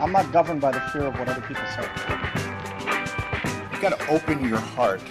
[0.00, 1.82] I'm not governed by the fear of what other people say.
[3.70, 5.02] You got to open your heart.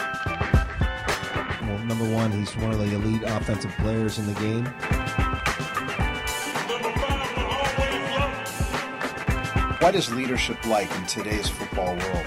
[1.62, 4.66] Well, number one, he's one of the elite offensive players in the game.
[9.80, 12.26] What is leadership like in today's football world?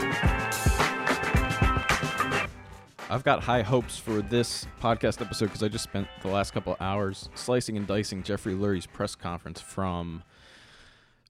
[3.11, 6.75] I've got high hopes for this podcast episode because I just spent the last couple
[6.75, 10.23] of hours slicing and dicing Jeffrey Lurie's press conference from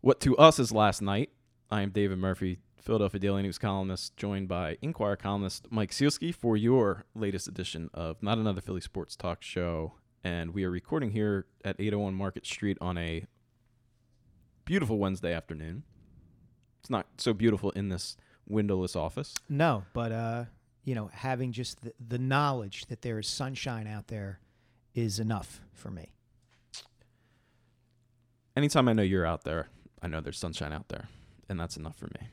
[0.03, 1.31] what to us is last night.
[1.71, 6.57] I am David Murphy, Philadelphia Daily News columnist, joined by Inquirer columnist Mike Sielski for
[6.57, 9.95] your latest edition of Not Another Philly Sports Talk Show.
[10.25, 13.25] And we are recording here at 801 Market Street on a
[14.65, 15.85] beautiful Wednesday afternoon.
[16.81, 18.17] It's not so beautiful in this
[18.49, 19.35] windowless office.
[19.49, 20.45] No, but uh,
[20.83, 24.41] you know, having just the, the knowledge that there is sunshine out there
[24.97, 26.11] is enough for me.
[28.57, 29.69] Anytime I know you're out there,
[30.03, 31.09] I know there's sunshine out there,
[31.49, 32.29] and that's enough for me.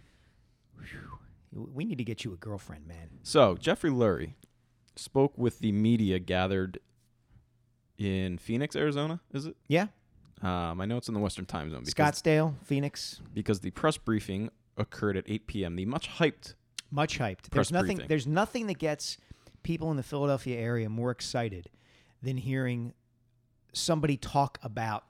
[1.53, 3.09] We need to get you a girlfriend, man.
[3.23, 4.33] So, Jeffrey Lurie
[4.95, 6.79] spoke with the media gathered
[7.97, 9.55] in Phoenix, Arizona, is it?
[9.67, 9.87] Yeah,
[10.41, 13.97] Um, I know it's in the Western time zone because, Scottsdale, Phoenix, because the press
[13.97, 15.75] briefing occurred at 8 p.m.
[15.75, 16.53] The much hyped
[16.91, 17.49] much hyped.
[17.51, 17.97] There's nothing.
[17.97, 18.07] briefing.
[18.07, 19.17] There's nothing that gets
[19.63, 21.69] people in the Philadelphia area more excited
[22.21, 22.93] than hearing
[23.73, 25.03] somebody talk about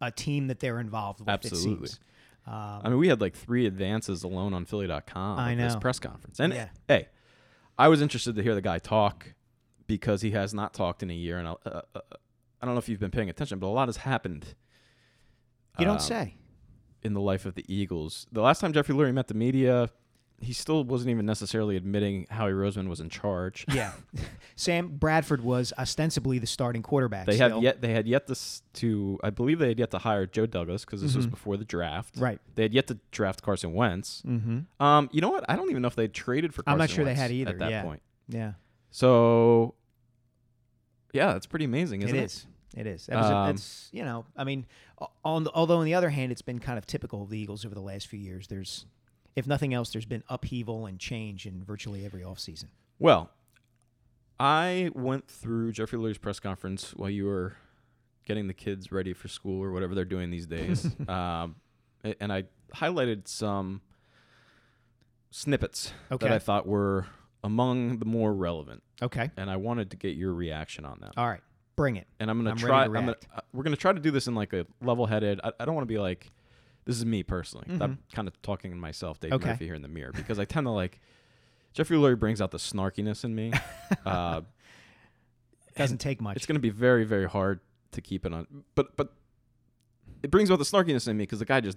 [0.00, 1.28] a team that they're involved with.
[1.28, 1.84] Absolutely.
[1.86, 2.00] It seems.
[2.46, 5.80] Um, I mean, we had like three advances alone on Philly.com I of this know.
[5.80, 6.38] press conference.
[6.38, 6.68] And Yeah.
[6.86, 7.08] hey,
[7.78, 9.34] I was interested to hear the guy talk
[9.86, 11.38] because he has not talked in a year.
[11.38, 12.00] And I, uh, uh,
[12.62, 14.54] I don't know if you've been paying attention, but a lot has happened.
[15.78, 16.36] you don't um, say.
[17.02, 18.26] in the life of the Eagles.
[18.32, 19.90] The last time Jeffrey Lurie met the media,
[20.40, 23.64] he still wasn't even necessarily admitting Howie Roseman was in charge.
[23.72, 23.92] Yeah,
[24.56, 27.26] Sam Bradford was ostensibly the starting quarterback.
[27.26, 28.36] They had yet they had yet to,
[28.74, 31.30] to I believe they had yet to hire Joe Douglas because this was Mhm.
[31.30, 32.16] before the draft.
[32.18, 32.38] Right.
[32.54, 34.22] They had yet to draft Carson Wentz.
[34.26, 34.82] Mm-hmm.
[34.84, 35.44] Um, you know what?
[35.48, 36.62] I don't even know if they traded for.
[36.62, 37.82] Carson I'm not sure they had either, at that yeah.
[37.82, 38.02] point.
[38.28, 38.52] Yeah,
[38.90, 39.74] So,
[41.12, 42.24] yeah, that's pretty amazing, isn't it it?
[42.24, 42.46] is.
[42.76, 43.06] It is.
[43.06, 44.26] That was a- Um, that's you know.
[44.36, 44.66] I mean,
[45.24, 47.64] on the, although on the other hand, it's been kind of typical of the Eagles
[47.64, 48.48] over the last few years.
[48.48, 48.84] There's,
[49.36, 52.64] if nothing else, there's been upheaval and change in virtually every offseason.
[52.98, 53.30] Well,
[54.40, 57.56] I went through Jeffrey Lurie's press conference while you were
[58.26, 61.56] getting the kids ready for school or whatever they're doing these days, um,
[62.20, 63.80] and I highlighted some
[65.30, 66.26] snippets Okay.
[66.26, 67.06] that I thought were
[67.44, 69.30] among the more relevant, Okay.
[69.36, 71.12] and I wanted to get your reaction on that.
[71.16, 71.40] All right.
[71.76, 72.06] Bring it.
[72.18, 72.84] and I'm gonna I'm try.
[72.84, 75.40] to I'm gonna, uh, we're gonna try to do this in like a level-headed.
[75.44, 76.32] I, I don't want to be like,
[76.86, 77.66] this is me personally.
[77.68, 77.98] I'm Mhm.
[78.14, 79.50] kind of talking to myself, Dave Okay.
[79.50, 81.00] Murphy, here in the mirror because I tend to like.
[81.74, 83.52] Jeffrey Lurie brings out the snarkiness in me.
[84.06, 84.40] uh,
[85.76, 86.36] Doesn't take much.
[86.36, 87.60] it's going to be very, very hard
[87.92, 88.46] to keep it on.
[88.74, 89.12] But but
[90.22, 91.76] it brings out the snarkiness in me because the guy just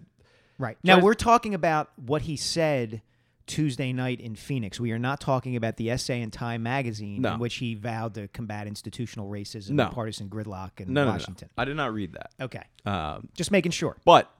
[0.57, 0.77] right.
[0.83, 3.01] Now we're talking about what he said
[3.45, 4.79] Tuesday night in Phoenix.
[4.79, 7.33] We are not talking about the essay in Time magazine No.
[7.33, 9.85] in which he vowed to combat institutional racism No.
[9.87, 11.11] and partisan gridlock in no, no, no, no.
[11.13, 11.49] Washington.
[11.57, 12.31] I did not read that.
[12.39, 12.63] Okay.
[12.85, 13.97] Um, Just making sure.
[14.05, 14.31] but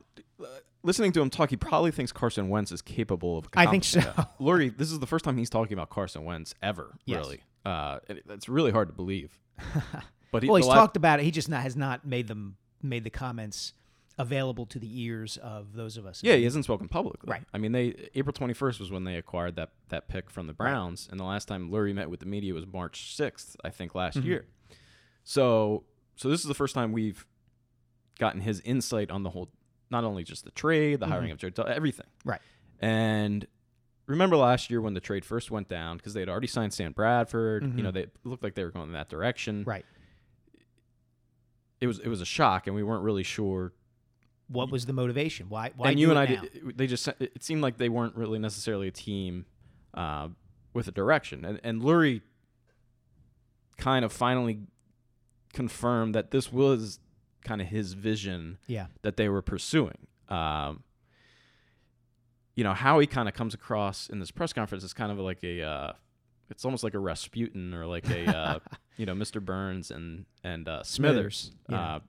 [0.83, 3.47] listening to him talk, he probably thinks Carson Wentz is capable of.
[3.55, 4.00] I think so.
[4.00, 4.38] that.
[4.39, 6.95] Lurie, this is the first time he's talking about Carson Wentz ever.
[7.05, 7.19] Yes.
[7.25, 8.00] Really, uh,
[8.47, 9.39] really hard to believe.
[10.31, 11.23] But he, well, he's la- talked about it.
[11.23, 13.73] He just not, has not made them made the comments
[14.19, 16.22] available to the ears of those of us.
[16.23, 17.31] Yeah, he hasn't spoken publicly.
[17.31, 17.41] Right.
[17.51, 21.07] I mean, they April 21st was when they acquired that that pick from the Browns,
[21.09, 24.19] and the last time Lurie met with the media was March 6th, I think, last
[24.19, 24.27] Mm-hmm.
[24.27, 24.45] year.
[25.23, 25.85] So,
[26.16, 27.25] so this is the first time we've
[28.19, 29.50] gotten his insight on the whole,
[29.91, 32.07] not only just the trade, the hiring of Joe, everything.
[32.19, 32.29] Mm-hmm.
[32.29, 32.41] Right.
[32.79, 33.47] And
[34.07, 36.91] remember last year when the trade first went down because they had already signed Sam
[36.91, 37.75] Bradford.
[37.75, 39.61] You know, they looked like they were going in that direction.
[39.61, 39.69] Mm-hmm.
[39.69, 39.85] Right.
[41.81, 43.72] It was it was a shock, and we weren't really sure
[44.50, 45.47] What was the motivation?
[45.47, 45.72] Why?
[45.75, 48.39] Why and you and I, did, they just it it seemed like they weren't really
[48.39, 49.45] necessarily a team
[49.94, 50.29] uh,
[50.73, 52.21] with a direction, and and Lurie
[53.77, 54.61] kind of finally
[55.53, 57.00] confirmed that this was
[57.44, 58.88] kind of his vision Yeah.
[59.01, 60.07] that they were pursuing.
[60.27, 60.83] Um,
[62.56, 65.18] you know how he kind of comes across in this press conference is kind of
[65.19, 65.94] like a, uh,
[66.50, 68.59] it's almost like a Rasputin or like a, uh,
[68.97, 69.44] you know, Mr.
[69.44, 71.51] Burns and and uh, Smithers.
[71.65, 71.95] Smithers, yeah.
[71.95, 72.00] Uh,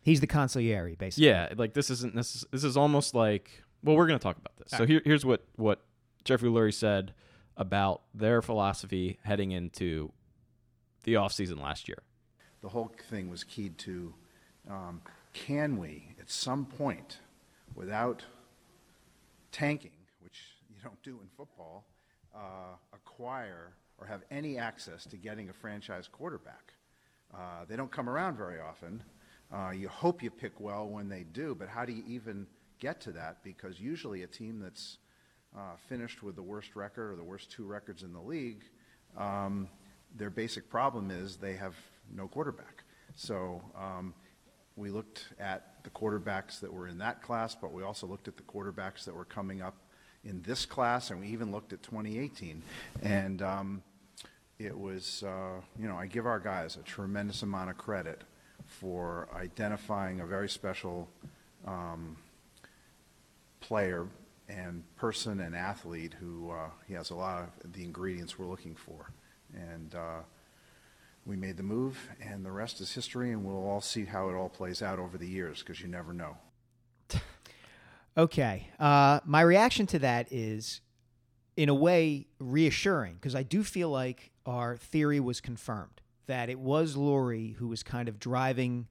[0.00, 1.26] He's the consigliere, basically.
[1.26, 4.56] yeah, like this isn't necess- this is almost like well, we're going to talk about
[4.56, 4.70] this.
[4.76, 5.82] So here, here's what what
[6.24, 7.12] Jeffrey Lurie said
[7.56, 10.12] about their philosophy heading into
[11.04, 12.02] the offseason last year.
[12.62, 14.14] The whole thing was keyed to
[14.68, 15.00] um,
[15.32, 17.18] can we, at some point,
[17.74, 18.24] without
[19.52, 21.84] tanking, which you don't do in football,
[22.34, 26.74] uh, acquire or have any access to getting a franchise quarterback?
[27.34, 29.02] Uh, they don't come around very often.
[29.52, 32.46] Uh, you hope you pick well when they do, but how do you even
[32.78, 33.42] get to that?
[33.42, 34.98] Because usually a team that's
[35.56, 38.64] uh, finished with the worst record or the worst two records in the league,
[39.16, 39.68] um,
[40.16, 41.74] their basic problem is they have
[42.14, 42.84] no quarterback.
[43.14, 44.14] So um,
[44.78, 48.36] we looked at the quarterbacks that were in that class, but we also looked at
[48.36, 49.74] the quarterbacks that were coming up
[50.24, 52.62] in this class, and we even looked at 2018.
[53.02, 53.82] And um,
[54.58, 58.22] it was, uh, you know, I give our guys a tremendous amount of credit
[58.66, 61.08] for identifying a very special
[61.66, 62.16] um,
[63.60, 64.06] player
[64.48, 68.74] and person and athlete who uh, he has a lot of the ingredients we're looking
[68.74, 69.10] for.
[69.54, 70.20] And uh,
[71.28, 74.34] we made the move, and the rest is history, and we'll all see how it
[74.34, 76.36] all plays out over the years because you never know.
[78.16, 78.66] Okay.
[78.80, 80.80] Uh, my reaction to that is,
[81.56, 86.58] in a way, reassuring because I do feel like our theory was confirmed that it
[86.58, 88.88] was Lurie who was kind of driving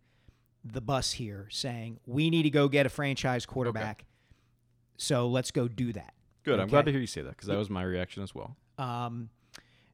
[0.64, 4.06] the bus here, saying, we need to go get a franchise quarterback.
[4.96, 6.14] So let's go do that.
[6.46, 6.62] Good.
[6.62, 8.56] I'm glad to hear you say that because that was my reaction as well.
[8.78, 9.30] Um,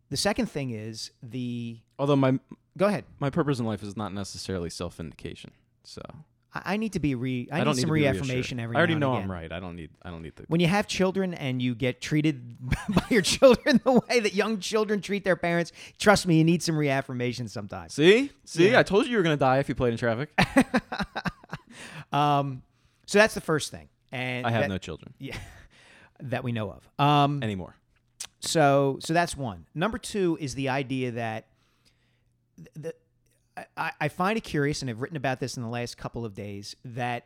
[0.10, 1.80] the second thing is the.
[2.00, 2.40] Although my
[2.78, 3.06] Go ahead.
[3.20, 5.52] my purpose in life is not necessarily self vindication.
[5.84, 6.02] So
[6.54, 7.48] I, I need to be re.
[7.52, 8.76] I, I, need some reaffirmation every.
[8.76, 9.52] I already now know I'm right.
[9.52, 9.92] I don't need.
[10.02, 10.46] I don't need the.
[10.48, 12.58] When you have children and you get treated
[12.90, 16.64] by your children the way that young children treat their parents, trust me, you need
[16.64, 17.94] some reaffirmation sometimes.
[17.94, 18.80] See, see, Yeah.
[18.80, 20.30] I told you you were gonna die if you played in traffic.
[22.14, 22.62] Um,
[23.08, 25.36] so that's the first thing, and I have that, no children yeah,
[26.20, 27.04] that we know of.
[27.04, 27.76] Um, anymore.
[28.40, 29.66] so so that's one.
[29.74, 31.48] Number two is the idea that
[32.76, 32.94] the,
[33.78, 36.34] I, I find it curious, and I've written about this in the last couple of
[36.34, 37.26] days, that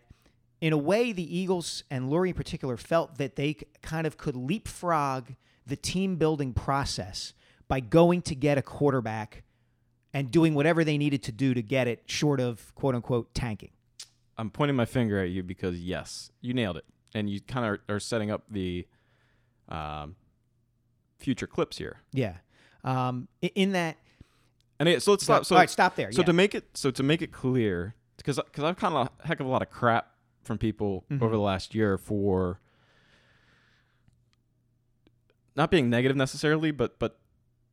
[0.60, 4.36] in a way the Eagles and Lurie in particular felt that they kind of could
[4.36, 5.34] leapfrog
[5.66, 7.34] the team building process
[7.68, 9.44] by going to get a quarterback
[10.14, 13.72] and doing whatever they needed to do to get it, short of quote unquote tanking.
[14.38, 17.80] I'm pointing my finger at you because yes, you nailed it, and you kind of
[17.90, 18.88] are, are setting up the
[19.70, 20.16] um,
[21.18, 22.02] future clips here.
[22.14, 22.36] Yeah.
[22.84, 23.98] Um, in that,
[24.80, 25.46] And it, so let's stop.
[25.46, 26.12] So all right, stop there.
[26.12, 26.26] So yeah.
[26.26, 29.40] to make it so to make it clear, because because I've kind of a heck
[29.40, 30.12] of a lot of crap
[30.44, 31.24] from people Mm-hmm.
[31.24, 32.60] over the last year for
[35.56, 37.20] not being negative necessarily, but but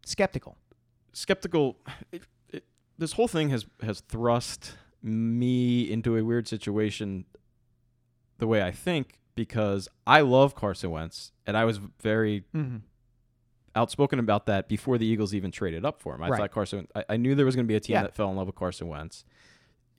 [0.05, 0.57] skeptical.
[1.13, 1.77] skeptical.
[2.11, 2.65] It, it,
[2.99, 4.73] this whole thing has has thrust
[5.03, 7.27] me into a weird situation.
[8.39, 12.79] The way I think, because I love Carson Wentz, and I was very Mm-hmm.
[13.77, 16.23] Outspoken about that before the Eagles even traded up for him.
[16.23, 16.39] I Right.
[16.39, 16.87] thought Carson.
[16.95, 18.03] I, I knew there was going to be a team Yeah.
[18.03, 19.25] that fell in love with Carson Wentz.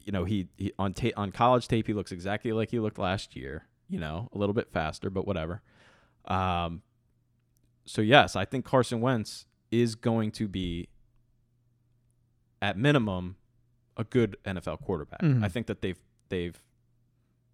[0.04, 3.00] You know, he, he on ta- on college tape he looks exactly like he looked
[3.00, 3.66] last year.
[3.90, 5.62] You know, a little bit faster, but whatever.
[6.26, 6.82] Um.
[7.86, 10.88] So yes, I think Carson Wentz is going to be,
[12.62, 13.36] at minimum,
[13.98, 15.22] a good NFL quarterback.
[15.22, 15.44] Mhm.
[15.44, 16.00] I think that they've
[16.30, 16.62] they've.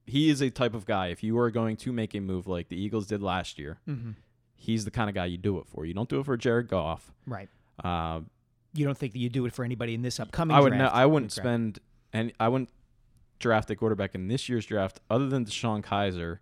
[0.05, 1.07] He is a type of guy.
[1.07, 4.11] If you are going to make a move like the Eagles did last year, Mm-hmm.
[4.61, 5.85] He's the kind of guy you do it for.
[5.85, 7.11] You don't do it for Jared Goff.
[7.25, 7.49] Right.
[7.83, 8.21] Uh,
[8.73, 10.71] You don't think that you do it for anybody in this upcoming I would.
[10.73, 10.93] Draft?
[10.95, 11.45] I wouldn't Correct.
[11.45, 11.79] spend
[12.13, 12.69] and I wouldn't
[13.39, 16.37] draft a quarterback in this year's draft other than DeShone Kizer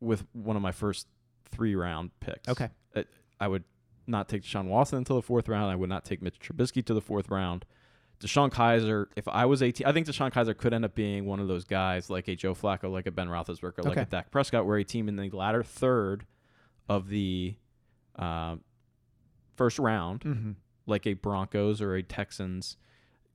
[0.00, 1.06] with one of my first
[1.50, 2.48] three round picks.
[2.48, 2.68] Okay.
[2.94, 3.02] Uh,
[3.40, 3.64] I would
[4.06, 5.70] not take Deshaun Watson until the fourth round.
[5.70, 7.64] I would not take Mitch Trubisky to the fourth round.
[8.20, 11.40] DeShone Kizer, if I was 18, I think DeShone Kizer could end up being one
[11.40, 14.02] of those guys like a Joe Flacco, like a Ben Roethlisberger, like Okay.
[14.02, 16.24] a Dak Prescott, where a team in the latter third
[16.90, 17.54] of the
[18.16, 18.62] um,
[19.56, 20.56] first round Mhm.
[20.86, 22.76] like a Broncos or a Texans,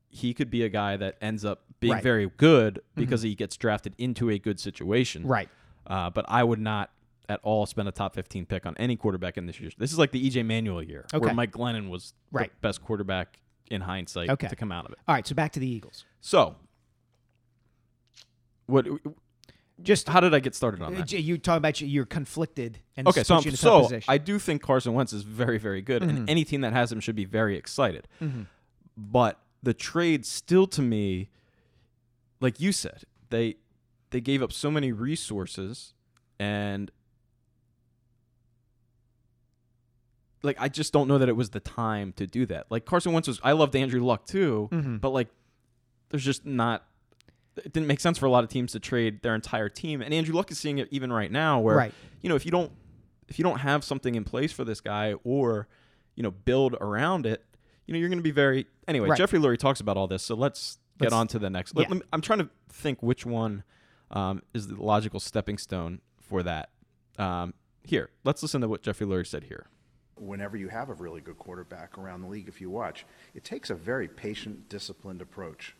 [0.10, 1.98] he could be a guy that ends up being Right.
[2.00, 2.04] Mm-hmm.
[2.04, 5.26] very good because he gets drafted into a good situation.
[5.26, 5.50] Right.
[5.88, 6.92] Uh, but I would not
[7.30, 9.72] at all spend a top 15 pick on any quarterback in this year.
[9.78, 11.26] This is like the EJ Manuel year Okay.
[11.26, 12.52] where Mike Glennon was Right.
[12.52, 13.40] the best quarterback
[13.72, 14.48] in hindsight Okay.
[14.48, 15.00] to come out of it.
[15.08, 15.26] All right.
[15.26, 16.06] So back to the Eagles.
[16.22, 16.56] So,
[18.68, 18.88] what?
[19.84, 21.12] Just How did I get started on uh, that?
[21.12, 24.00] you talking about you- you're conflicted and Okay, so I'm, in a tough so.
[24.08, 26.10] I do think Carson Wentz is very, very good, Mhm.
[26.10, 28.08] and any team that has him should be very excited.
[28.22, 28.48] Mhm.
[28.96, 31.30] But the trade still, to me,
[32.40, 33.58] like you said, they
[34.12, 35.94] they gave up so many resources,
[36.40, 36.90] and
[40.42, 42.68] like I just don't know that it was the time to do that.
[42.70, 45.02] Like Carson Wentz was, I loved Andrew Luck too, Mhm.
[45.02, 45.28] but like
[46.10, 46.88] there's just not.
[47.58, 50.14] It didn't make sense for a lot of teams to trade their entire team, and
[50.14, 51.94] Andrew Luck is seeing it even right now, where Right.
[52.22, 52.72] you know if you don't
[53.28, 55.68] if you don't have something in place for this guy or
[56.16, 57.44] you know build around it,
[57.86, 59.10] you know you're going to be very anyway.
[59.10, 59.18] Right.
[59.18, 61.76] Jeffrey Lurie talks about all this, so let's get Let's- on to the next.
[61.76, 61.90] Let- yeah.
[61.90, 63.64] let me- I'm trying to think which one
[64.12, 66.70] um, is the logical stepping stone for that.
[67.18, 69.68] Um, here, let's listen to what Jeffrey Lurie said here.
[70.18, 73.70] whenever you have a really good quarterback around the league, if you watch, it takes
[73.70, 75.76] a very patient, disciplined approach.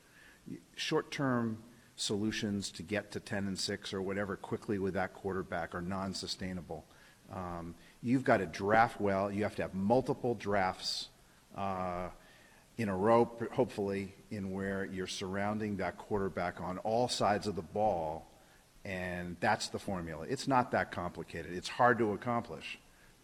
[0.76, 1.58] Short-term
[1.96, 6.86] solutions to get to 10 and 6 or whatever quickly with that quarterback are non-sustainable.
[7.34, 9.32] Um, you've got to draft well.
[9.32, 11.10] You have to have multiple drafts
[11.56, 12.10] uh,
[12.78, 17.62] in a row, hopefully, in where you're surrounding that quarterback on all sides of the
[17.62, 18.28] ball,
[18.84, 20.26] and that's the formula.
[20.30, 21.54] It's not that complicated.
[21.54, 22.78] It's hard to accomplish,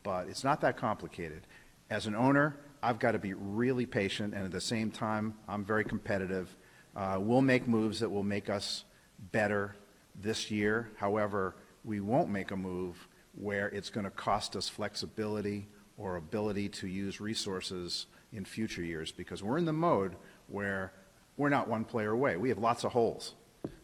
[0.04, 1.46] but it's not that complicated.
[1.90, 5.66] As an owner, I've got to be really patient, and at the same time, I'm
[5.66, 6.56] very competitive.
[6.96, 8.84] Uh, we'll make moves that will make us
[9.32, 9.76] better
[10.16, 10.90] this year.
[10.98, 15.68] However, we won't make a move where it's going to cost us flexibility
[15.98, 20.16] or ability to use resources in future years because we're in the mode
[20.48, 20.94] where
[21.38, 22.36] we're not one player away.
[22.36, 23.36] We have lots of holes.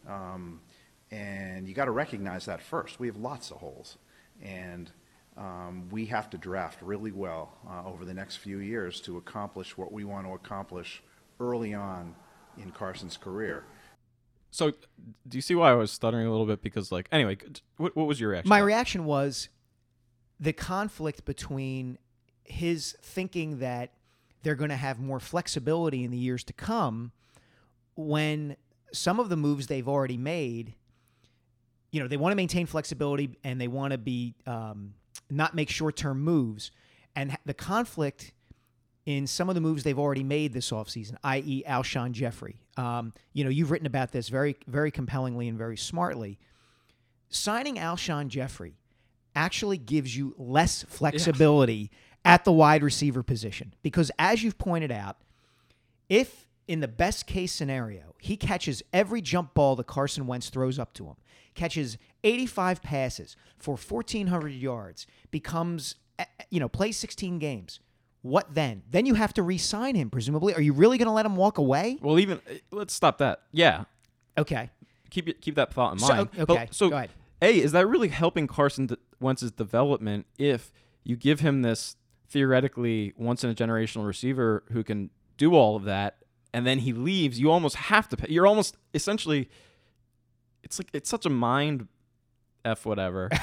[0.06, 0.60] Um,
[1.10, 3.00] and you got to recognize that first.
[3.00, 3.96] We have lots of holes.
[4.42, 4.90] And
[5.36, 9.78] um, we have to draft really well uh, over the next few years to accomplish
[9.78, 11.02] what we want to accomplish
[11.40, 12.14] early on
[12.60, 13.64] in Carson's career.
[14.50, 14.72] So,
[15.26, 16.62] do you see why I was stuttering a little bit?
[16.62, 17.36] Because, like, anyway,
[17.76, 18.48] what, what was your reaction?
[18.48, 19.48] My reaction was
[20.40, 21.98] the conflict between
[22.44, 23.92] his thinking that
[24.42, 27.12] they're going to have more flexibility in the years to come
[27.94, 28.56] when
[28.92, 30.74] some of the moves they've already made,
[31.90, 34.94] you know, they want to maintain flexibility and they want to be um,
[35.30, 36.70] not make short term moves.
[37.14, 38.32] And the conflict
[39.08, 42.60] in some of the moves they've already made this offseason, i.e., Alshon Jeffery.
[42.76, 46.38] Um, you know, you've written about this very, very compellingly and very smartly.
[47.30, 48.74] Signing Alshon Jeffery
[49.34, 51.90] actually gives you less flexibility
[52.26, 55.16] at the wide receiver position because, as you've pointed out,
[56.10, 60.78] if in the best case scenario he catches every jump ball that Carson Wentz throws
[60.78, 61.16] up to him,
[61.54, 67.80] catches 85 passes for 1,400 yards, becomes, eh, you know, plays 16 games
[68.22, 68.82] what then?
[68.90, 70.54] Then you have to re-sign him, presumably.
[70.54, 71.98] Are you really going to let him walk away?
[72.00, 73.42] Well, even let's stop that.
[73.52, 73.84] Yeah,
[74.36, 74.70] Okay.
[75.10, 76.28] keep it- keep that thought in So- mind.
[76.38, 77.10] okay, But- so, go ahead.
[77.42, 78.88] a is that really helping Carson
[79.20, 80.72] Wentz's development if
[81.04, 81.96] you give him this
[82.28, 86.18] theoretically once in a generational receiver who can do all of that,
[86.52, 87.38] and then he leaves?
[87.40, 88.16] You almost have to.
[88.16, 89.48] Pay, you're almost essentially.
[90.64, 91.86] It's like it's such a mind
[92.64, 93.30] f whatever.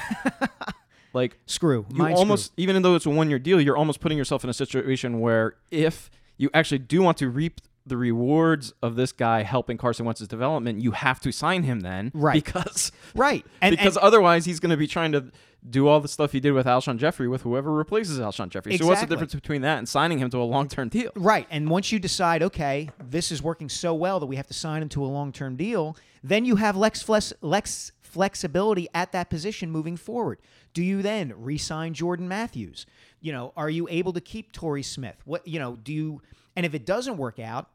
[1.12, 1.86] like Screw.
[1.92, 2.62] you almost screw.
[2.62, 5.54] even though it's a one year deal, you're almost putting yourself in a situation where
[5.70, 10.26] if you actually do want to reap the rewards of this guy helping Carson Wentz's
[10.28, 12.44] development, you have to sign him then, Right.
[12.44, 13.46] Because Right.
[13.60, 15.30] And, because and- otherwise he's going to be trying to
[15.68, 18.76] do all the stuff he did with Alshon Jeffery with whoever replaces Alshon Jeffery.
[18.76, 21.10] So what's the difference between that and signing him to a long term deal?
[21.16, 21.46] Right.
[21.50, 24.82] And once you decide, okay, this is working so well that we have to sign
[24.82, 29.28] him to a long term deal, then you have lex, flex, lex flexibility at that
[29.28, 30.38] position moving forward.
[30.72, 32.86] Do you then re sign Jordan Matthews?
[33.20, 35.16] You know, are you able to keep Torrey Smith?
[35.26, 36.22] What, you know, do you,
[36.56, 37.68] and if it doesn't work out,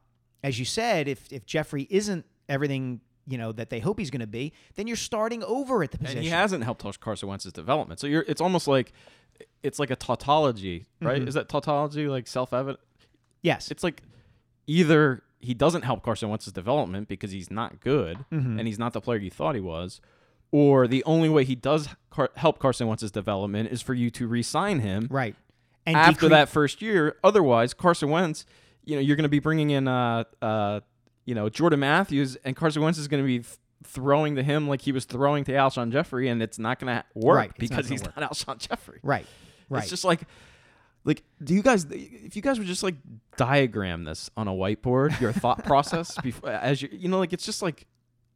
[0.43, 4.21] as you said, if, if Jeffery isn't everything, you know, that they hope he's going
[4.21, 6.17] to be, then you're starting over at the position.
[6.17, 7.99] And he hasn't helped Carson Wentz's development.
[7.99, 8.93] So you're it's almost like
[9.61, 11.19] it's like a tautology, right?
[11.19, 11.27] Mm-hmm.
[11.27, 12.79] Is that tautology like self evident?
[13.43, 13.69] yes.
[13.71, 14.01] it's like
[14.67, 18.59] either he doesn't help Carson Wentz's development because he's not good Mm-hmm.
[18.59, 19.99] and he's not the player you thought he was,
[20.51, 24.27] or the only way he does car- help Carson Wentz's development is for you to
[24.27, 25.35] re-sign him right.
[25.85, 27.15] And after decre- that first year.
[27.23, 28.45] Otherwise, Carson Wentz,
[28.85, 30.81] you know, you're going to be bringing in, uh, uh,
[31.25, 34.67] you know, Jordan Matthews, and Carson Wentz is going to be th- throwing to him
[34.67, 37.71] like he was throwing to Alshon Jeffery, and it's not going to work Right, it's
[37.71, 38.15] not because he's work.
[38.15, 38.99] not Alshon Jeffery.
[39.01, 39.25] Right.
[39.69, 39.81] Right.
[39.81, 40.21] It's just like,
[41.03, 42.95] like, do you guys, if you guys would just like
[43.37, 47.45] diagram this on a whiteboard, your thought process before, as you, you know, like it's
[47.45, 47.87] just like,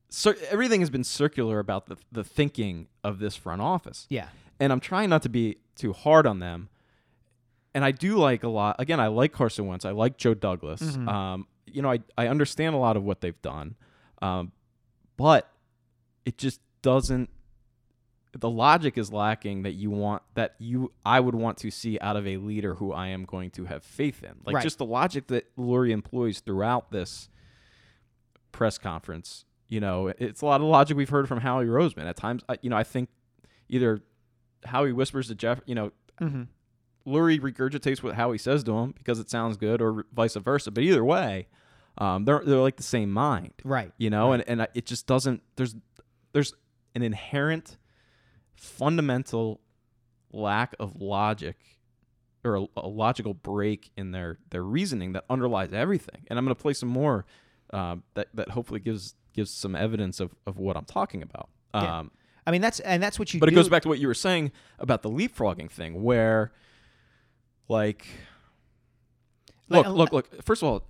[0.10, 4.30] cir- everything has been circular about the the thinking of this front office, yeah.
[4.60, 6.70] and I'm trying not to be too hard on them.
[7.74, 8.78] And I do like a lot.
[8.80, 9.84] Again, I like Carson Wentz.
[9.84, 10.82] I like Joe Douglas.
[10.82, 11.10] Mm-hmm.
[11.10, 13.76] Um, you know, I I understand a lot of what they've done,
[14.22, 14.54] um,
[15.18, 15.52] but
[16.26, 17.30] it just doesn't
[18.38, 22.18] the logic is lacking that you want that you I would want to see out
[22.18, 24.36] of a leader who I am going to have faith in.
[24.46, 24.64] Like Right.
[24.64, 27.30] just the logic that Lurie employs throughout this
[28.52, 29.45] press conference.
[29.68, 32.06] You know, it's a lot of logic we've heard from Howie Roseman.
[32.08, 33.10] At times, I, you know, I think
[33.68, 34.02] either
[34.66, 35.92] Howie whispers to Jeff, you know,
[36.22, 36.44] Mm-hmm.
[37.12, 40.72] Lurie regurgitates what Howie says to him because it sounds good, or vice versa.
[40.72, 41.48] But either way,
[41.98, 43.92] um, they're they're like the same mind Right.
[43.98, 45.76] you know and and it just doesn't there's
[46.34, 46.54] there's
[46.96, 47.78] an inherent
[48.56, 49.62] fundamental
[50.32, 51.58] lack of logic
[52.44, 56.56] or a, a logical break in their their reasoning that underlies everything and i'm going
[56.56, 57.26] to play some more
[57.72, 62.00] um, that that hopefully gives gives some evidence of, of what i'm talking about Yeah.
[62.00, 62.12] um,
[62.48, 63.54] I mean that's and that's what you but do.
[63.54, 66.52] it goes back to what you were saying about the leapfrogging thing where
[67.68, 68.06] like
[69.70, 70.88] Like, look look look first of all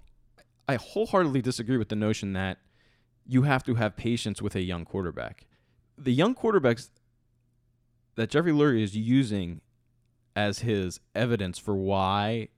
[0.67, 2.57] i wholeheartedly disagree with the notion that
[3.27, 5.47] you have to have patience with a young quarterback.
[5.97, 6.89] The young quarterbacks
[8.13, 9.61] that Jeffrey Lurie is using
[10.35, 12.49] as his evidence for why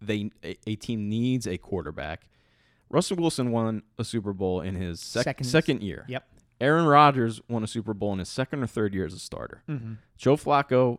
[0.00, 2.28] they a, a team needs a quarterback.
[2.88, 6.04] Russell Wilson won a Super Bowl in his sec- Second- second year.
[6.08, 6.26] Yep.
[6.60, 9.62] Aaron Rodgers won a Super Bowl in his second or third year as a starter.
[9.68, 9.94] Mm-hmm.
[10.16, 10.98] Joe Flacco,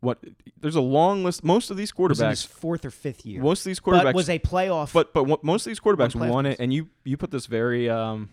[0.00, 0.18] what?
[0.60, 1.42] There's a long list.
[1.42, 3.40] Most of these Was in his quarterbacks, fourth or fifth year.
[3.42, 4.92] most of these quarterbacks, but was a playoff.
[4.92, 7.88] but but what, most of these quarterbacks Won it, and you you put this very
[7.88, 8.28] um,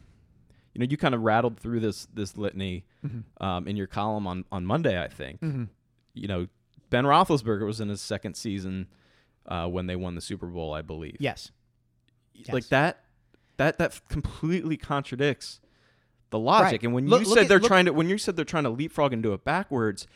[0.73, 3.43] you know, you kind of rattled through this this litany Mm-hmm.
[3.43, 5.39] um, in your column on on Monday, I think.
[5.41, 5.69] Mhm.
[6.13, 6.47] You know,
[6.89, 8.87] Ben Roethlisberger was in his second season
[9.47, 11.17] uh, when they won the Super Bowl, I believe.
[11.19, 11.51] yes.
[12.51, 13.03] Like that
[13.57, 15.59] that that completely contradicts
[16.29, 16.71] the logic.
[16.71, 16.83] Right.
[16.83, 18.69] And when Look- you said at- they're trying to when you said they're trying to
[18.69, 20.07] leapfrog and do it backwards,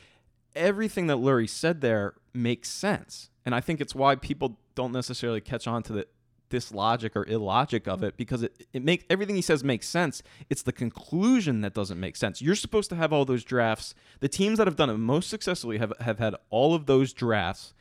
[0.56, 3.30] everything that Lurie said there makes sense.
[3.46, 6.08] And I think it's why people don't necessarily catch on to the
[6.50, 10.24] this logic or illogic of it because it, it makes everything he says makes sense.
[10.50, 12.42] It's the conclusion that doesn't make sense.
[12.42, 13.94] You're supposed to have all those drafts.
[14.20, 17.76] The teams that have done it most successfully have, have had all of those drafts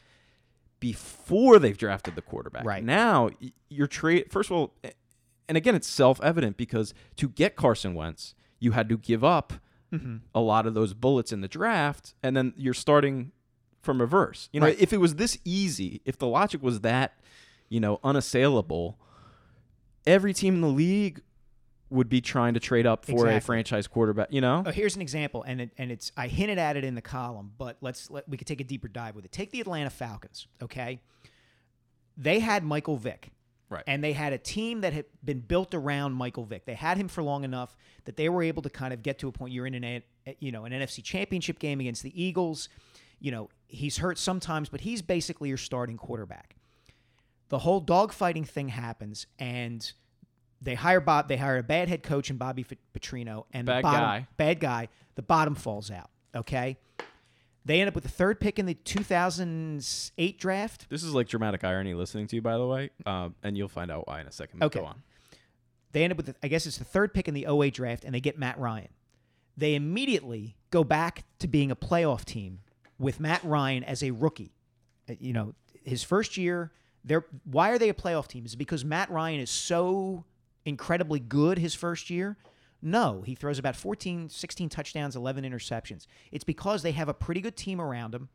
[0.81, 2.65] before they've drafted the quarterback.
[2.65, 2.85] Right.
[2.85, 3.31] Now,
[3.69, 4.75] you're trade first of all,
[5.49, 9.55] and again, it's self-evident because to get Carson Wentz, you had to give up
[9.93, 10.19] mm-hmm.
[10.35, 13.33] a lot of those bullets in the draft, and then you're starting
[13.83, 14.49] from reverse.
[14.53, 14.81] You know, Right.
[14.81, 17.19] if it was this easy, if the logic was that,
[17.69, 18.99] you know, unassailable,
[20.07, 21.23] every team in the league
[21.91, 24.29] would be trying to trade up for a franchise quarterback.
[24.31, 26.95] You know, Oh, here's an example, and it, and it's I hinted at it in
[26.95, 29.33] the column, but let's let we could take a deeper dive with it.
[29.33, 31.01] Take the Atlanta Falcons, okay?
[32.17, 33.31] They had Michael Vick,
[33.71, 33.85] Right.
[33.87, 36.65] And they had a team that had been built around Michael Vick.
[36.65, 37.77] They had him for long enough
[38.07, 39.53] that they were able to kind of get to a point.
[39.53, 42.71] You're in an A- you know an NFC Championship game against the Eagles.
[43.21, 46.57] You know he's hurt sometimes, but he's basically your starting quarterback.
[47.51, 49.91] The whole dogfighting thing happens, and
[50.63, 51.29] they hire Bob.
[51.29, 54.27] They hire a bad head coach and Bobby F- Petrino, and Bad the bottom, guy.
[54.37, 54.89] bad guy.
[55.15, 56.11] The bottom falls out.
[56.35, 56.77] Okay,
[57.65, 60.89] they end up with the third pick in the 2008 draft.
[60.89, 63.91] this is like dramatic irony listening to you, by the way, um, and you'll find
[63.91, 64.63] out why in a second.
[64.63, 64.81] Okay.
[64.81, 65.03] Go on.
[65.93, 68.05] They end up with, the, I guess it's the third pick in the 08 draft,
[68.05, 68.89] and they get Matt Ryan.
[69.57, 72.61] They immediately go back to being a playoff team
[72.99, 74.53] with Matt Ryan as a rookie.
[75.09, 76.73] Uh, You know, his first year,
[77.05, 78.45] they're why are they a playoff team?
[78.45, 80.25] Is it because Matt Ryan is so
[80.69, 82.37] incredibly good his first year?
[82.81, 86.07] No, he throws about 14, 16 touchdowns, 11 interceptions.
[86.31, 88.29] It's because they have a pretty good team around him,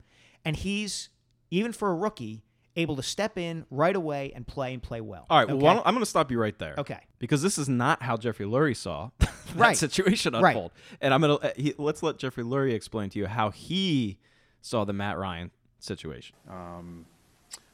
[0.43, 1.10] and he's,
[1.50, 2.43] even for a rookie,
[2.76, 5.26] able to step in right away and play and play well.
[5.30, 5.48] All right.
[5.48, 5.65] Well, Okay?
[5.65, 6.74] why don't- I'm going to stop you right there.
[6.78, 7.00] Okay.
[7.19, 9.78] Because this is not how Jeffrey Lurie saw that Right.
[9.78, 10.50] situation Right.
[10.56, 10.72] unfold.
[11.00, 14.17] And I'm going to uh, he, let's let Jeffrey Lurie explain to you how he
[14.62, 16.36] saw the Matt Ryan situation.
[16.50, 17.06] Um,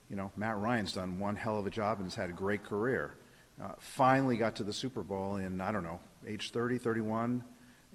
[0.09, 2.63] you know, Matt Ryan's done one hell of a job and has had a great
[2.63, 3.13] career.
[3.61, 7.43] Uh, finally got to the Super Bowl in, I don't know, age 30, 31.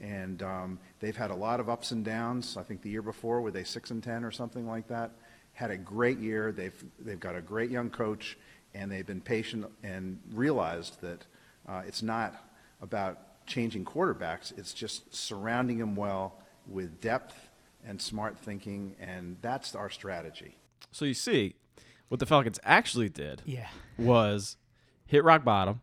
[0.01, 2.57] And um, they've had a lot of ups and downs.
[2.57, 5.13] I think the year before, were they 6 and 10 or something like that?
[5.53, 6.53] Had a great year.
[6.53, 8.37] They've, they've got a great young coach,
[8.75, 11.25] and they've been patient and realized that
[11.69, 12.35] uh, it's not
[12.83, 16.35] about changing quarterbacks, it's just surrounding them well
[16.67, 17.49] with depth
[17.87, 20.57] and smart thinking, and that's our strategy.
[20.91, 21.55] So you see,
[22.09, 23.69] what the Falcons actually did Yeah.
[23.99, 24.57] was
[25.07, 25.81] hit rock bottom,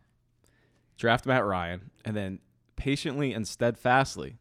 [0.96, 2.40] draft Matt Ryan, and then
[2.76, 4.38] patiently and steadfastly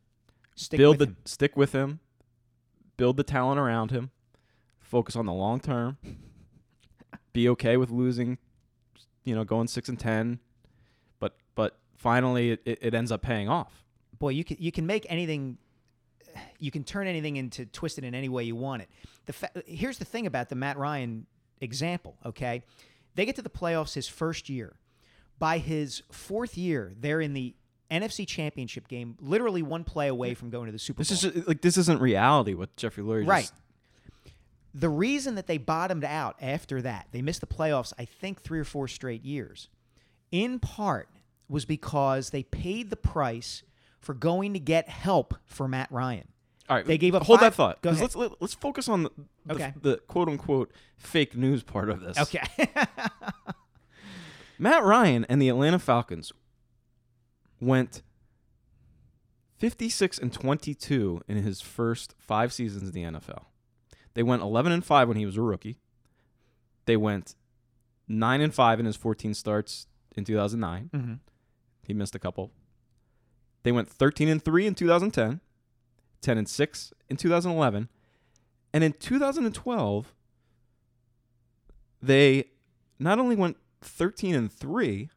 [0.56, 1.17] Stick build with the him.
[1.26, 2.00] stick with him,
[2.98, 4.12] build the talent around him,
[4.80, 5.98] focus on the long term,
[7.34, 8.38] be okay with losing,
[9.24, 10.39] you know, going six and ten,
[11.20, 13.86] but but finally it, it, it ends up paying off.
[14.20, 15.58] boy, you can you can make anything,
[16.60, 18.89] you can turn anything into twist it in any way you want it.
[19.26, 21.26] The fa- here's the thing about the Matt Ryan
[21.62, 22.17] example.
[22.26, 22.63] Okay,
[23.15, 24.76] they get to the playoffs his first year.
[25.39, 27.56] By his fourth year, they're in the
[27.89, 31.32] NFC Championship game, literally one play away from going to the Super This Bowl.
[31.32, 32.54] is uh, like this isn't reality.
[32.54, 33.41] What Jeffrey Lurie Right.
[33.41, 33.54] just
[34.74, 38.60] the reason that they bottomed out after that, they missed the playoffs, I think, three
[38.60, 39.67] or four straight years,
[40.32, 41.10] in part
[41.50, 43.63] was because they paid the price
[44.00, 46.30] for going to get help for Matt Ryan.
[46.69, 47.82] All right, They gave up Hold five- that thought.
[47.82, 48.02] Go ahead.
[48.02, 49.12] Let's let, let's focus on the,
[49.45, 49.74] the, Okay.
[49.82, 52.17] the quote unquote fake news part of this.
[52.17, 52.43] Okay.
[54.60, 56.32] Matt Ryan and the Atlanta Falcons
[57.60, 58.04] went
[59.58, 63.45] 56 and 22 in his first five seasons in the NFL.
[64.13, 65.80] They went 11 and 5 when he was a rookie.
[66.86, 67.36] They went
[68.08, 70.89] 9 and 5 in his 14 starts in 2009.
[70.93, 71.19] Mhm.
[71.88, 72.52] He missed a couple.
[73.63, 75.39] They went 13 and 3 in 2010,
[76.21, 77.89] 10 and 6 in 2011,
[78.73, 80.13] and in 2012
[82.01, 82.45] they
[82.99, 85.10] not only went 13 and 3,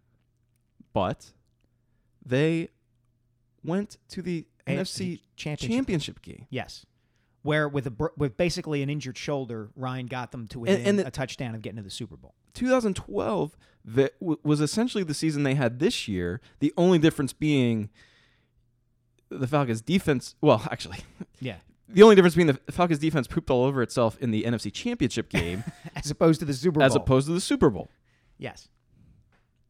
[0.93, 1.33] but
[2.25, 2.69] they
[3.63, 5.71] went to the AFC NFC championship.
[5.77, 6.47] championship game.
[6.51, 6.87] Yes.
[7.43, 10.99] Where with a br- with basically an injured shoulder, Ryan got them to within and
[10.99, 12.35] the- a touchdown of getting to the Super Bowl.
[12.55, 16.41] 2012 that w- was essentially the season they had this year.
[16.61, 17.91] The only difference being
[19.39, 20.35] the Falcons defense.
[20.41, 20.99] Well, actually,
[21.41, 21.57] Yeah.
[21.89, 25.29] the only difference being the Falcons defense pooped all over itself in the NFC Championship
[25.29, 25.65] game
[25.97, 26.83] As opposed to the Super Bowl.
[26.87, 27.89] as opposed to the Super Bowl.
[28.39, 28.69] Yes.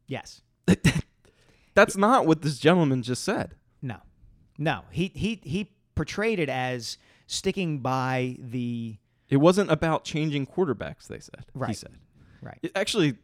[0.06, 0.42] Yes.
[1.74, 3.54] That's not what this gentleman just said.
[3.82, 3.96] No.
[4.58, 4.82] No.
[4.90, 8.96] He he he portrayed it as sticking by the
[9.28, 11.06] It wasn't about changing quarterbacks.
[11.08, 11.44] They said.
[11.66, 11.96] He said.
[12.40, 12.58] right.
[12.62, 13.14] It, actually,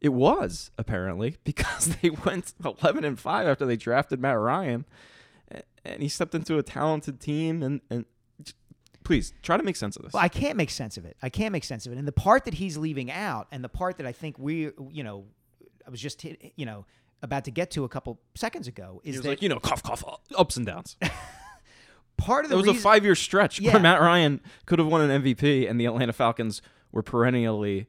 [0.00, 4.84] it was apparently because they went 11 and five after they drafted Matt Ryan,
[5.88, 7.62] and he stepped into a talented team.
[7.62, 8.04] And and
[9.04, 10.12] please try to make sense of this.
[10.12, 11.16] Well, I can't make sense of it.
[11.22, 11.98] I can't make sense of it.
[11.98, 15.04] And the part that he's leaving out, and the part that I think we, you
[15.04, 15.26] know,
[15.86, 16.84] I was just, hit, you know,
[17.22, 20.04] about to get to a couple seconds ago is that like, you know, cough, cough,
[20.06, 20.96] uh, ups and downs.
[22.16, 23.72] part of It was reason, a five-year stretch Yeah.
[23.74, 26.60] where Matt Ryan could have won an MVP, and the Atlanta Falcons
[26.92, 27.86] were perennially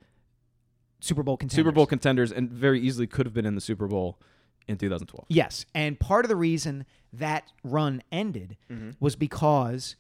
[1.00, 1.56] Super Bowl contenders.
[1.56, 4.20] Super Bowl contenders, and very easily could have been in the Super Bowl
[4.68, 5.26] in 2012.
[5.30, 8.92] Yes, and part of the reason that run ended Mm-hmm.
[9.00, 9.96] was because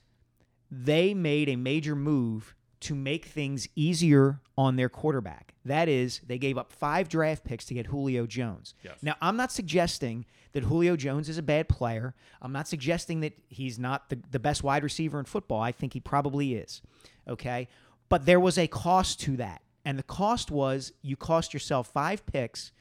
[0.70, 5.56] they made a major move to make things easier on their quarterback.
[5.66, 8.76] That is, they gave up five draft picks to get Julio Jones.
[8.84, 8.98] Yes.
[9.02, 12.14] Now, I'm not suggesting that Julio Jones is a bad player.
[12.42, 15.60] I'm not suggesting that he's not the, the best wide receiver in football.
[15.62, 16.82] I think he probably is.
[17.28, 17.68] Okay.
[18.10, 19.62] But there was a cost to that.
[19.84, 22.72] And the cost was you cost yourself five picks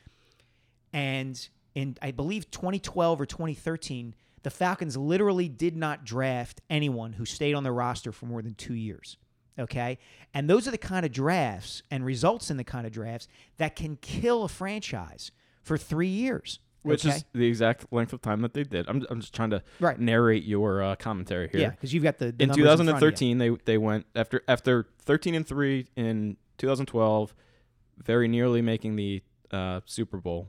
[0.93, 7.25] and in I believe 2012 or 2013, the Falcons literally did not draft anyone who
[7.25, 9.19] stayed on their roster for more than two years.
[9.59, 9.99] Okay.
[10.35, 13.77] And those are the kind of drafts and results in the kind of drafts that
[13.77, 15.31] can kill a franchise
[15.63, 16.59] for three years.
[16.83, 17.17] Which okay?
[17.17, 18.89] is the exact length of time that they did.
[18.89, 19.99] I'm, I'm just trying to Right.
[19.99, 21.61] narrate your uh, commentary here.
[21.61, 22.93] yeah, because you've got the, the in numbers front of you.
[22.93, 27.35] 2013 they they went after after 13 and 3 in 2012
[27.99, 30.49] very nearly making the uh, Super Bowl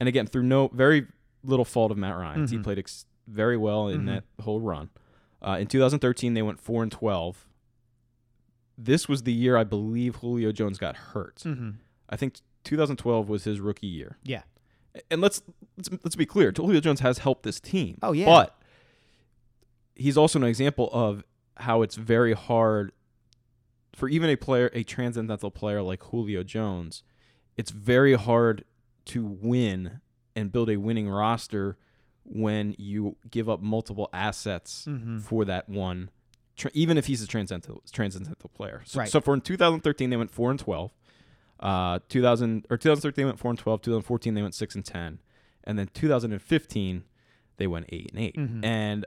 [0.00, 1.06] and again through no very
[1.44, 2.64] little fault of Matt Ryan he Mhm.
[2.64, 4.06] played ex- very well in Mhm.
[4.06, 4.90] that whole run
[5.46, 7.46] uh, in 2013 they went 4 and 12
[8.76, 11.76] this was the year I believe Julio Jones got hurt Mhm.
[12.08, 14.42] I think 2012 was his rookie year Yeah.
[15.10, 15.42] and let's
[15.76, 18.26] let's let's be clear Julio Jones has helped this team Oh, yeah.
[18.26, 18.60] but
[19.94, 21.24] he's also an example of
[21.58, 22.92] how it's very hard
[23.94, 27.02] for even a player, a transcendental player like Julio Jones,
[27.56, 28.64] it's very hard
[29.06, 30.00] to win
[30.36, 31.76] and build a winning roster
[32.24, 35.20] when you give up multiple assets Mhm.
[35.22, 36.10] for that one,
[36.56, 38.82] tra- even if he's a transcendental transcendental player.
[38.84, 39.08] So, Right.
[39.08, 40.92] so for in 2013 they went four and 12.
[41.58, 43.82] Uh, 2000 or 2013 they went four and 12.
[43.82, 45.18] 2014 they went six and 10,
[45.64, 47.04] and then 2015
[47.56, 48.64] they went eight and 8 Mhm.
[48.64, 49.04] and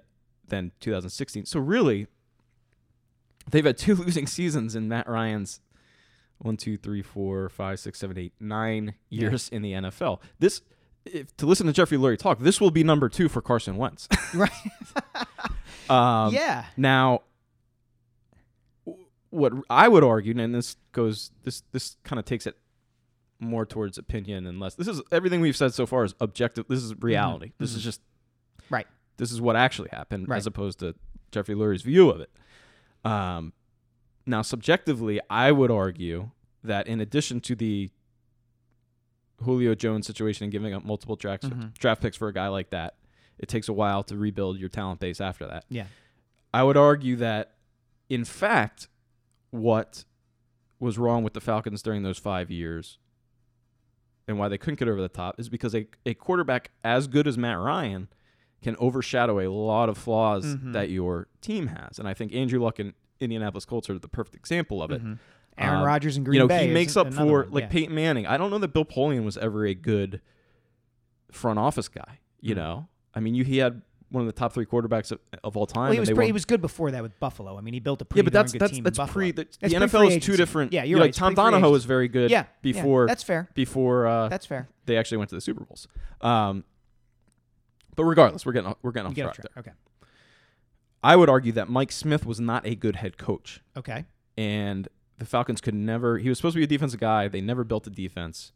[0.47, 1.45] then 2016.
[1.45, 2.08] So really,
[3.49, 5.62] they've had two losing seasons in Matt Ryan's
[6.43, 9.21] one, two, three, four, five, six, seven, eight, nine Yeah.
[9.29, 10.19] years in the NFL.
[10.39, 10.62] This,
[11.06, 14.08] if, to listen to Jeffrey Lurie talk, this will be number two for Carson Wentz.
[14.36, 14.51] Right.
[15.89, 16.65] um, yeah.
[16.77, 17.21] Now,
[19.29, 22.58] what I would argue, and this goes, this this kind of takes it
[23.39, 24.75] more towards opinion and less.
[24.75, 26.65] This is everything we've said so far is objective.
[26.69, 27.51] This is reality.
[27.60, 28.01] This is just
[28.69, 28.88] Right.
[29.17, 30.38] this is what actually happened Right.
[30.38, 30.95] as opposed to
[31.32, 32.29] Jeffrey Lurie's view of it.
[33.03, 33.53] Um,
[34.25, 36.31] now, subjectively, I would argue
[36.63, 37.89] that in addition to the
[39.43, 41.73] Julio Jones situation and giving up multiple draft, Mhm.
[41.77, 42.95] draft picks for a guy like that,
[43.38, 45.65] it takes a while to rebuild your talent base after that.
[45.69, 45.88] Yeah.
[46.53, 47.55] I would argue that,
[48.09, 48.88] in fact,
[49.49, 50.05] what
[50.79, 52.99] was wrong with the Falcons during those five years
[54.27, 57.27] and why they couldn't get over the top is because a, a quarterback as good
[57.27, 58.07] as Matt Ryan
[58.62, 60.73] can overshadow a lot of flaws Mhm.
[60.73, 61.99] that your team has.
[61.99, 65.03] And I think Andrew Luck and Indianapolis Colts are the perfect example of it.
[65.03, 65.19] Mhm.
[65.57, 66.67] Aaron Um, Rodgers and Green you know, Bay.
[66.67, 67.51] he makes up for one.
[67.51, 67.69] like yeah.
[67.69, 68.25] Peyton Manning.
[68.25, 70.19] I don't know that Bill Polian was ever a good
[71.31, 72.19] front office guy.
[72.41, 72.57] You Mhm.
[72.57, 75.65] know, I mean, you he had one of the top three quarterbacks of, of all
[75.65, 75.86] time.
[75.86, 77.57] Well, he was pretty, he was good before that with Buffalo.
[77.57, 79.31] I mean, he built a pretty yeah, but that's good that's that's pre.
[79.31, 80.71] The, the NFL is two different.
[80.73, 81.05] Yeah, you you're right.
[81.05, 82.29] Like Tom Donahoe was very good.
[82.29, 83.49] Yeah, yeah, before that's fair.
[83.55, 84.67] before uh, That's fair.
[84.86, 85.88] they actually went to the Super Bowls.
[86.21, 86.63] Um,
[87.95, 89.63] but regardless, we're getting off- we're getting off Get track there.
[89.63, 89.67] track.
[89.67, 89.77] Okay.
[91.04, 94.06] I would argue that Mike Smith was not a good head coach, Okay.
[94.38, 94.88] and
[95.18, 96.18] the Falcons could never.
[96.18, 97.28] He was supposed to be a defensive guy.
[97.28, 98.52] They never built a defense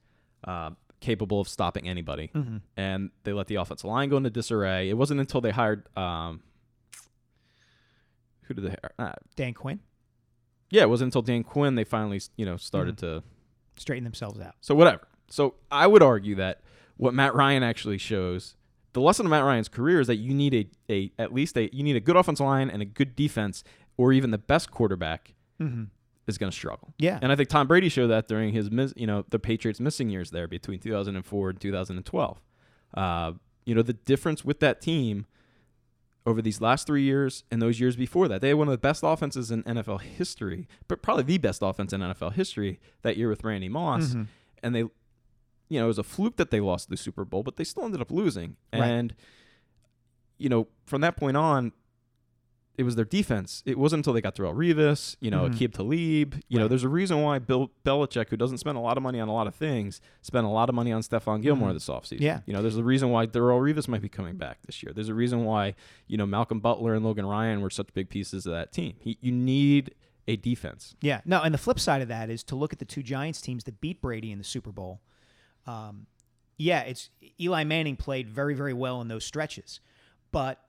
[0.46, 2.58] uh, capable of stopping anybody, Mm-hmm.
[2.78, 4.90] and they let the offensive line go into disarray.
[4.90, 5.88] It wasn't until they hired.
[5.98, 6.42] Um,
[8.44, 8.92] who did they hire?
[8.98, 9.80] Uh, Dan Quinn
[10.70, 13.24] yeah, it wasn't until Dan Quinn they finally, you know, started to
[13.78, 14.54] straighten themselves out.
[14.60, 15.08] So whatever.
[15.30, 16.60] So I would argue that
[16.98, 18.57] what Matt Ryan actually shows
[18.98, 21.70] the lesson of Matt Ryan's career is that you need a, a at least a
[21.72, 23.64] you need a good offensive line and a good defense,
[23.96, 25.36] or even the best quarterback
[26.26, 26.96] is going to struggle.
[26.98, 27.20] Yeah.
[27.22, 30.32] and I think Tom Brady showed that during his you know the Patriots missing years
[30.32, 32.42] there between 2004 and 2012.
[32.96, 33.34] Uh,
[33.68, 35.28] you know the difference with that team
[36.26, 38.42] over these last three years and those years before that.
[38.42, 41.94] They had one of the best offenses in NFL history, but probably the best offense
[41.94, 44.08] in NFL history that year with Randy Moss.
[44.08, 44.24] Mm-hmm.
[44.64, 44.86] And they,
[45.69, 47.84] you know, it was a fluke that they lost the Super Bowl, but they still
[47.86, 48.56] ended up losing.
[48.73, 48.84] Right.
[48.84, 49.15] And,
[50.38, 51.71] you know, from that point on,
[52.77, 53.63] it was their defense.
[53.65, 55.56] It wasn't until they got Darrelle Revis, you know, Mhm.
[55.56, 56.36] Aqib Talib.
[56.47, 59.19] You know, there's a reason why Bill Belichick, who doesn't spend a lot of money
[59.19, 61.73] on a lot of things, spent a lot of money on Stephon Gilmore Mhm.
[61.73, 62.19] this offseason.
[62.21, 62.41] Yeah.
[62.45, 64.93] You know, there's a reason why Darrelle Revis might be coming back this year.
[64.93, 65.73] There's a reason why,
[66.06, 68.93] you know, Malcolm Butler and Logan Ryan were such big pieces of that team.
[68.99, 69.95] He, you need
[70.27, 70.93] a defense.
[71.01, 71.21] Yeah.
[71.25, 73.63] No, and the flip side of that is to look at the two Giants teams
[73.63, 75.01] that beat Brady in the Super Bowl.
[75.67, 76.08] Um,
[76.58, 79.80] yeah, it's Eli Manning played very, very well in those stretches,
[80.32, 80.60] but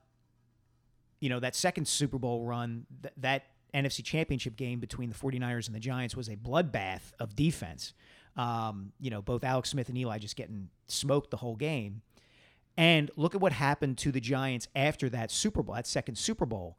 [1.19, 5.67] you know that second Super Bowl run, th- that NFC Championship game between the 49ers
[5.67, 7.93] and the Giants was a bloodbath of defense.
[8.35, 12.01] Um, you know, both Alex Smith and Eli just getting smoked the whole game.
[12.77, 16.45] And look at what happened to the Giants after that Super Bowl, that second Super
[16.45, 16.77] Bowl.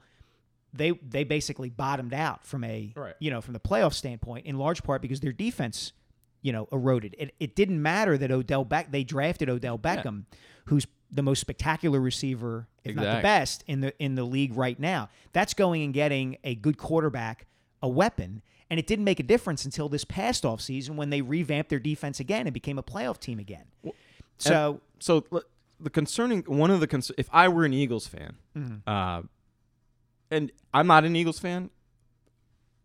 [0.72, 3.14] They they basically bottomed out from a Right.
[3.18, 5.92] you know from the playoff standpoint in large part because their defense
[6.42, 7.14] you know eroded.
[7.18, 10.24] It, it didn't matter that Odell Beck they drafted Odell Beckham,
[10.66, 14.79] who's the most spectacular receiver, if not the best in the in the league right
[14.79, 15.09] now.
[15.33, 17.46] That's going and getting a good quarterback,
[17.83, 18.42] a weapon.
[18.70, 22.20] And it didn't make a difference until this past offseason when they revamped their defense
[22.20, 23.64] again and became a playoff team again.
[24.38, 25.24] So so
[25.81, 28.88] the concerning one of the cons- if I were an Eagles fan, Mm-hmm.
[28.88, 29.22] uh,
[30.31, 31.70] and I'm not an Eagles fan.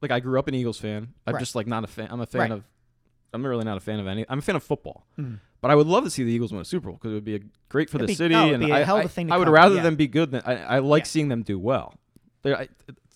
[0.01, 1.13] Like I grew up an Eagles fan.
[1.27, 1.39] I'm Right.
[1.39, 2.07] just like not a fan.
[2.09, 2.51] I'm a fan Right.
[2.51, 2.63] of.
[3.35, 4.25] I'm really not a fan of any.
[4.29, 5.05] I'm a fan of football.
[5.19, 5.39] Mhm.
[5.61, 7.23] But I would love to see the Eagles win a Super Bowl because it would
[7.25, 9.01] be a, great for It'd the be- city, oh, and be a I, hell of
[9.01, 9.81] a I- thing to I would rather yeah.
[9.83, 11.07] them be good than I, I like Yeah.
[11.07, 11.95] seeing them do well.
[12.45, 12.67] I,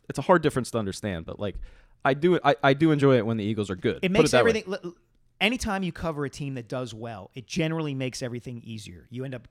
[0.09, 1.55] it's a hard difference to understand, but like
[2.03, 3.99] I do, I, I do enjoy it when the Eagles are good.
[4.01, 4.39] it makes way.
[4.39, 4.63] everything.
[4.67, 4.93] l-
[5.41, 9.07] Anytime you cover a team that does well, it generally makes everything easier.
[9.09, 9.47] You end up,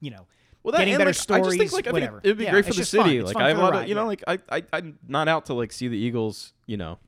[0.00, 0.26] you know,
[0.62, 2.20] well, that, getting better like, I just stories, think like I think whatever.
[2.22, 3.06] it'd be Yeah, great for the just fun.
[3.06, 3.22] city.
[3.22, 5.46] Like I have a lot of ride, you know, like I I I'm not out
[5.46, 6.52] to like see the Eagles.
[6.66, 6.98] You know,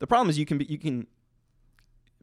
[0.00, 1.06] the problem is you can be you can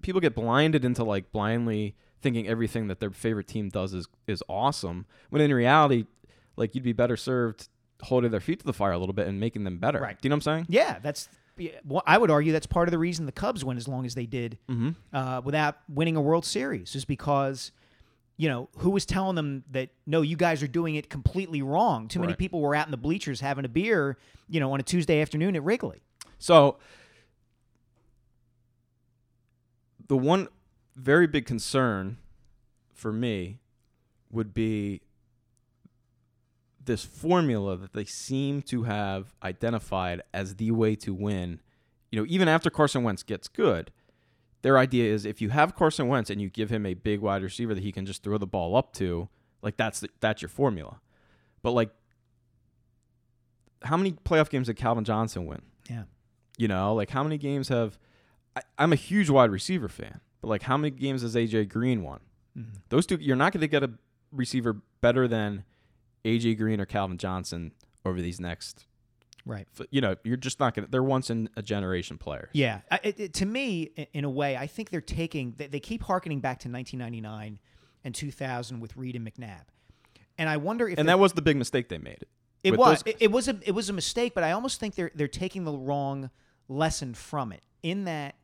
[0.02, 4.44] people get blinded into like blindly thinking everything that their favorite team does is is
[4.50, 6.06] awesome when in reality,
[6.58, 7.70] like you'd be better served
[8.02, 10.00] holding their feet to the fire a little bit and making them better.
[10.00, 10.20] Right.
[10.22, 10.66] Do you know what I'm saying?
[10.70, 11.28] Yeah, that's.
[11.58, 14.06] yeah, Well, I would argue that's part of the reason the Cubs went as long
[14.06, 14.90] as they did Mm-hmm.
[15.14, 17.72] uh, without winning a World Series, is because,
[18.38, 22.08] you know, who was telling them that no, you guys are doing it completely wrong.
[22.08, 22.38] Too many Right.
[22.40, 25.58] people were out in the bleachers having a beer, you know, on a Tuesday afternoon
[25.58, 26.02] at Wrigley.
[26.38, 26.78] So
[30.10, 30.50] the one
[30.96, 32.18] very big concern
[32.94, 33.60] for me
[34.30, 35.02] would be
[36.84, 41.62] this formula that they seem to have identified as the way to win.
[42.12, 43.92] You know, even after Carson Wentz gets good,
[44.64, 47.44] their idea is if you have Carson Wentz and you give him a big wide
[47.44, 49.30] receiver that he can just throw the ball up to,
[49.62, 51.00] like that's the, that's your formula.
[51.62, 51.92] But like
[53.84, 55.62] how many playoff games did Calvin Johnson win?
[55.90, 56.04] Yeah.
[56.58, 58.00] You know, like how many games have
[58.56, 62.04] I, I'm a huge wide receiver fan, but like how many games has AJ Green
[62.04, 62.20] won?
[62.58, 62.78] Mm-hmm.
[62.90, 63.92] Those two, you're not going to get a
[64.32, 65.64] receiver better than
[66.26, 67.72] AJ Green or Calvin Johnson
[68.06, 68.86] over these next.
[69.46, 69.68] Right.
[69.90, 70.92] You know, you're just not going to.
[70.92, 72.50] They're once in a generation players.
[72.54, 75.56] Yeah, I- it, it, to me, in a way, I think they're taking.
[75.58, 77.60] They, they keep harkening back to 1999
[78.04, 79.64] and 2000 with Reed and McNabb,
[80.38, 82.26] and I wonder if and that was the big mistake they made.
[82.64, 83.02] It was.
[83.06, 83.58] It, it was a.
[83.66, 86.30] It was a mistake, but I almost think they're they're taking the wrong
[86.68, 87.64] lesson from it.
[87.82, 88.36] In that,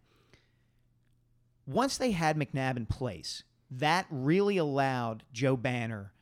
[1.66, 6.14] once they had McNabb in place, that really allowed Joe Banner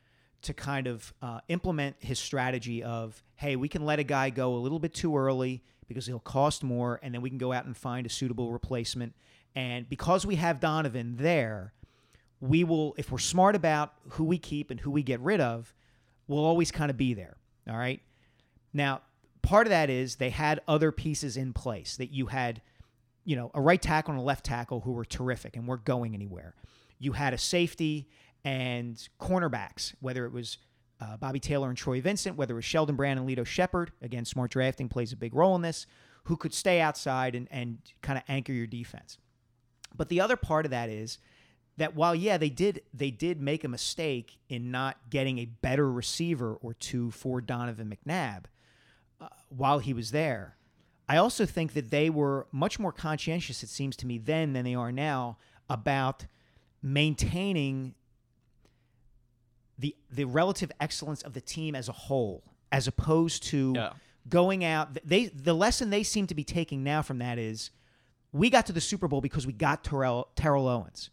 [0.42, 4.54] to kind of uh, implement his strategy of, hey, we can let a guy go
[4.54, 7.66] a little bit too early because he'll cost more, and then we can go out
[7.66, 9.14] and find a suitable replacement.
[9.54, 11.72] And because we have Donovan there,
[12.40, 15.74] we will, if we're smart about who we keep and who we get rid of,
[16.26, 17.36] we'll always kind of be there.
[17.68, 18.00] All right.
[18.72, 19.02] Now,
[19.42, 22.60] part of that is they had other pieces in place that you had,
[23.24, 26.14] you know, a right tackle and a left tackle who were terrific and weren't going
[26.14, 26.54] anywhere.
[26.98, 28.08] You had a safety
[28.44, 30.58] and cornerbacks, whether it was
[31.00, 33.92] uh, Bobby Taylor and Troy Vincent, whether it was Sheldon Brown and Lito Shepard.
[34.02, 35.86] Again, smart drafting plays a big role in this,
[36.24, 39.18] who could stay outside and, and kind of anchor your defense.
[39.96, 41.18] But the other part of that is
[41.76, 45.90] that while yeah they did they did make a mistake in not getting a better
[45.90, 48.44] receiver or two for Donovan McNabb
[49.20, 50.56] uh, while he was there,
[51.08, 54.64] I also think that they were much more conscientious it seems to me then than
[54.64, 55.36] they are now
[55.68, 56.26] about
[56.82, 57.94] maintaining
[59.78, 63.92] the the relative excellence of the team as a whole, as opposed to Yeah.
[64.28, 64.94] going out.
[65.04, 67.70] They the lesson they seem to be taking now from that is
[68.32, 71.10] we got to the Super Bowl because we got Terrell Terrell Owens,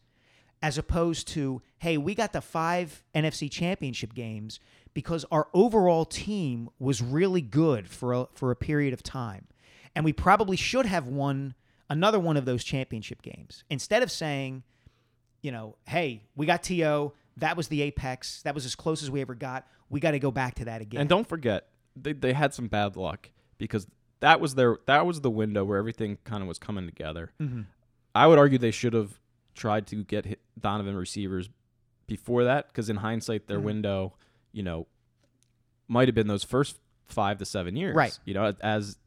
[0.61, 4.59] as opposed to hey we got the five NFC Championship games
[4.93, 9.47] because our overall team was really good for a, for a period of time,
[9.95, 11.53] and we probably should have won
[11.89, 14.63] another one of those championship games instead of saying
[15.41, 17.13] you know, hey, we got TO.
[17.37, 18.43] That was the apex.
[18.43, 19.67] That was as close as we ever got.
[19.89, 21.01] We got to go back to that again.
[21.01, 23.87] And don't forget, they, they had some bad luck because
[24.19, 27.31] that was their that was the window where everything kind of was coming together.
[27.41, 27.61] Mm-hmm.
[28.13, 29.19] I would argue they should have
[29.55, 31.49] tried to get hit Donovan receivers
[32.05, 33.47] before that because in hindsight, Mm-hmm.
[33.53, 34.13] their window,
[34.51, 34.85] you know,
[35.87, 36.77] might have been those first
[37.07, 37.95] five to seven years.
[37.95, 38.17] Right.
[38.25, 38.97] You know, as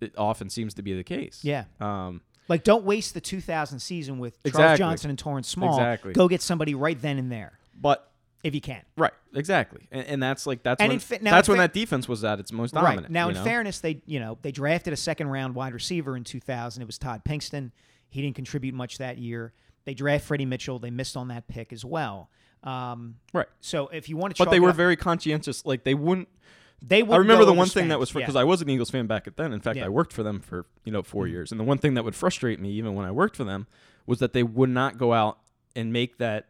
[0.00, 1.40] it often seems to be the case.
[1.42, 1.64] Yeah.
[1.80, 4.78] Um, like, don't waste the 2000 season with Charles Exactly.
[4.78, 5.74] Johnson and Torrance Small.
[5.74, 6.12] Exactly.
[6.12, 8.10] Go get somebody right then and there but
[8.42, 8.82] if you can.
[8.96, 11.72] right, exactly, and, and that's like that's And when fa- now that's when fa- that
[11.72, 13.02] defense was at its most dominant.
[13.02, 13.44] Right now, in know?
[13.44, 16.82] fairness, they you know they drafted a second round wide receiver in 2000.
[16.82, 17.72] It was Todd Pinkston.
[18.08, 19.52] He didn't contribute much that year.
[19.84, 20.78] They draft Freddie Mitchell.
[20.78, 22.30] They missed on that pick as well.
[22.62, 23.46] Um, right.
[23.60, 25.64] so if you want to, But they were very conscientious.
[25.64, 26.28] Like they wouldn't
[26.82, 28.40] They I remember the one thing that was because Yeah.
[28.40, 29.52] I was an Eagles fan back at then.
[29.52, 29.82] In fact, Yeah.
[29.82, 29.86] Mm-hmm.
[29.86, 32.14] I worked for them for you know 4 years, and the one thing that would
[32.14, 33.66] frustrate me even when I worked for them
[34.06, 35.38] was that they would not go out
[35.76, 36.48] and make that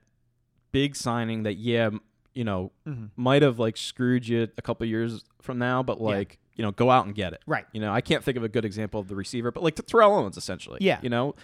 [0.72, 1.90] big signing that yeah,
[2.32, 3.06] you know, Mm-hmm.
[3.16, 6.90] might have like screwed you a couple years from now, but like you know, go
[6.90, 7.40] out and get it.
[7.46, 7.64] Right.
[7.72, 9.82] You know, I can't think of a good example of the receiver, but like to
[9.82, 10.78] Terrell Owens essentially.
[10.82, 10.98] Yeah.
[11.02, 11.34] You know,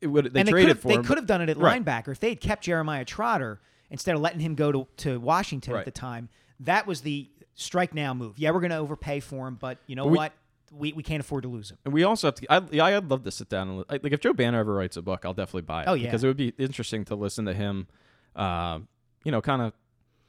[0.00, 1.04] it would they and traded could have, for they him.
[1.04, 1.82] could have done it at Right.
[1.84, 5.76] linebacker if they had kept Jeremiah Trotter instead of letting him go to, to Washington
[5.76, 6.28] at the time.
[6.60, 8.38] That was the strike now move.
[8.38, 10.32] Yeah, we're going to overpay for him, but you know But we- what?
[10.72, 11.78] We, we can't afford to lose him.
[11.84, 12.52] And we also have to.
[12.52, 15.02] I, yeah, I'd love to sit down and like if Joe Banner ever writes a
[15.02, 15.88] book, I'll definitely buy it.
[15.88, 16.06] Oh, yeah.
[16.06, 17.86] because it would be interesting to listen to him.
[18.34, 18.80] Uh,
[19.24, 19.72] you know, kind of.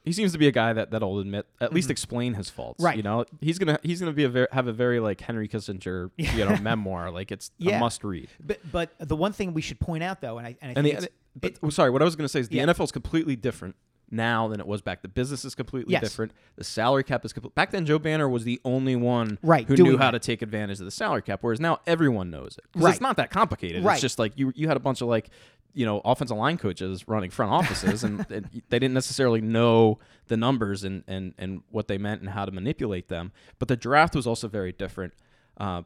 [0.05, 2.77] He seems to be a guy that that'll admit at least explain his faults.
[2.77, 2.85] Mm-hmm.
[2.85, 2.97] Right.
[2.97, 6.11] You know, he's gonna he's gonna be a very have a very like Henry Kissinger
[6.17, 7.09] you know memoir.
[7.11, 7.75] Like it's Yeah.
[7.77, 8.29] a must read.
[8.39, 10.87] But but the one thing we should point out though, and I and I And
[10.87, 12.67] think the, it's, but, sorry, what I was gonna say is the Yeah.
[12.67, 13.75] NFL is completely different
[14.10, 15.02] now than it was back.
[15.02, 16.02] The business is completely Yes.
[16.04, 16.32] different.
[16.56, 17.56] The salary cap is complete.
[17.56, 20.22] Back then, Joe Banner was the only one Right, who knew how that.
[20.22, 21.39] to take advantage of the salary cap.
[21.41, 22.65] Whereas now everyone knows it.
[22.80, 22.91] Right.
[22.91, 23.84] It's not that complicated.
[23.84, 23.93] Right.
[23.93, 25.30] It's just like you you had a bunch of like
[25.74, 30.38] you know offensive line coaches running front offices, and, and they didn't necessarily know the
[30.38, 33.32] numbers and and and what they meant and how to manipulate them.
[33.60, 35.13] But the draft was also very different.
[35.58, 35.82] Uh,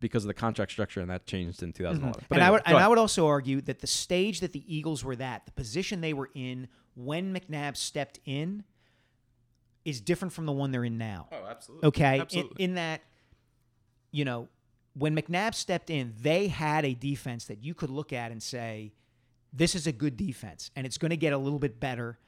[0.00, 2.24] because of the contract structure, and that changed in 2011.
[2.28, 5.02] But and I would and I would also argue that the stage that the Eagles
[5.02, 8.64] were at, the position they were in when McNabb stepped in,
[9.84, 11.28] is different from the one they're in now.
[11.32, 11.88] Oh, absolutely.
[11.88, 13.00] Okay, in, in that,
[14.10, 14.48] you know,
[14.94, 18.92] when McNabb stepped in, they had a defense that you could look at and say,
[19.52, 22.18] "This is a good defense, and it's going to get a little bit better."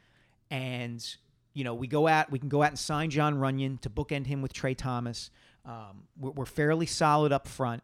[0.50, 1.04] And
[1.52, 4.26] you know, we go out, we can go out and sign Jon Runyan to bookend
[4.26, 5.30] him with Tra Thomas.
[5.64, 7.82] Um, we're, we're fairly solid up front.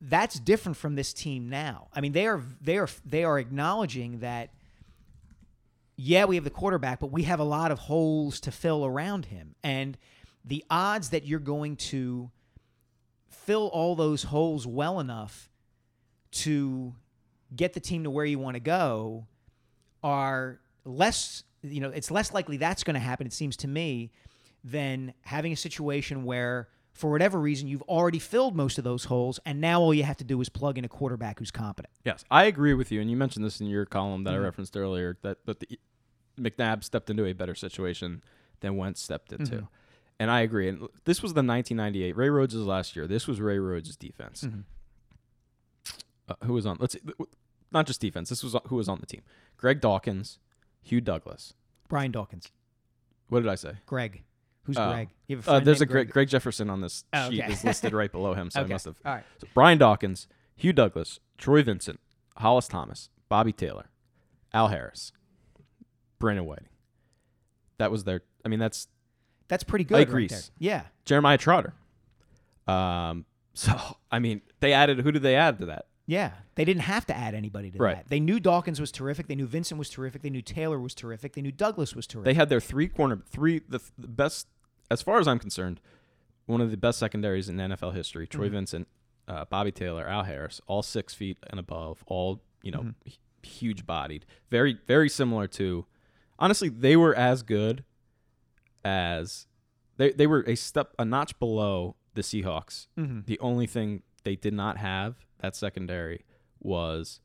[0.00, 1.88] That's different from this team now.
[1.94, 4.50] I mean, they are they are they are acknowledging that
[6.02, 9.26] yeah, we have the quarterback, but we have a lot of holes to fill around
[9.26, 9.54] him.
[9.62, 9.98] And
[10.44, 12.30] the odds that you're going to
[13.28, 15.50] fill all those holes well enough
[16.32, 16.94] to
[17.54, 19.26] get the team to where you want to go
[20.02, 24.10] are less, you know, it's less likely that's going to happen, it seems to me,
[24.64, 29.38] than having a situation where, for whatever reason, you've already filled most of those holes,
[29.44, 31.92] and now all you have to do is plug in a quarterback who's competent.
[32.04, 34.24] Yes, I agree with you, and you mentioned this in your column Mm-hmm.
[34.24, 35.78] that I referenced earlier that that the
[36.40, 38.22] McNabb stepped into a better situation
[38.60, 39.64] than Wentz stepped into, Mm-hmm.
[40.18, 40.68] and I agree.
[40.68, 43.06] And this was the 1998 Ray Rhodes' last year.
[43.06, 44.42] This was Ray Rhodes' defense.
[44.44, 44.60] Mm-hmm.
[46.28, 46.76] Uh, who was on?
[46.78, 47.00] Let's see,
[47.72, 48.28] not just defense.
[48.28, 49.22] This was who was on the team:
[49.56, 50.38] Greg Dawkins,
[50.82, 51.54] Hugh Douglas.
[51.88, 52.52] Brian Dawkins,
[53.28, 53.72] What did I say?
[53.86, 54.22] Greg.
[54.64, 54.92] Who's Oh.
[54.92, 55.08] Greg?
[55.26, 57.52] You have a Uh, there's a Greg, Greg Jefferson on this Oh, sheet okay.
[57.52, 58.70] is listed right below him, so Okay.
[58.70, 58.96] I must have.
[59.04, 59.24] All right.
[59.38, 61.98] So Brian Dawkins, Hugh Douglas, Troy Vincent,
[62.36, 63.90] Hollis Thomas, Bobby Taylor,
[64.52, 65.10] Al Harris,
[66.20, 66.68] Brandon Whiting.
[67.78, 68.20] That was their.
[68.44, 68.86] I mean, that's
[69.48, 69.98] That's pretty good.
[69.98, 70.30] Ike right Reese.
[70.30, 70.40] there.
[70.58, 70.82] Yeah.
[71.04, 71.74] Jeremiah Trotter.
[72.68, 73.24] Um.
[73.52, 73.72] So
[74.12, 75.00] I mean, they added.
[75.00, 75.86] Who did they add to that?
[76.06, 76.30] Yeah.
[76.54, 77.96] They didn't have to add anybody to Right.
[77.96, 78.08] that.
[78.08, 79.26] They knew Dawkins was terrific.
[79.26, 80.22] They knew Vincent was terrific.
[80.22, 81.32] They knew Taylor was terrific.
[81.32, 82.26] They knew Douglas was terrific.
[82.26, 84.46] They had their three corner, three the, the best,
[84.88, 85.80] as far as I'm concerned,
[86.46, 88.28] one of the best secondaries in NFL history.
[88.28, 88.86] Troy Vincent,
[89.26, 93.10] uh, Bobby Taylor, Al Harris, all six feet and above, all you know, hu-
[93.42, 95.86] huge bodied, very very similar to.
[96.40, 97.84] Honestly, they were as good
[98.84, 99.46] as
[99.98, 102.86] they they were a step a notch below the Seahawks.
[102.96, 106.24] The only thing they did not have that secondary
[106.60, 107.20] was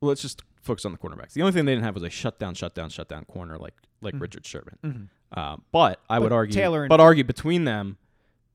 [0.00, 1.32] let's just focus on the cornerbacks.
[1.32, 4.46] The only thing they didn't have was a shutdown, shutdown, shutdown corner like like Richard
[4.46, 4.78] Sherman.
[4.84, 5.08] Mhm.
[5.32, 7.98] Uh, but I would argue, Taylor but argue between them,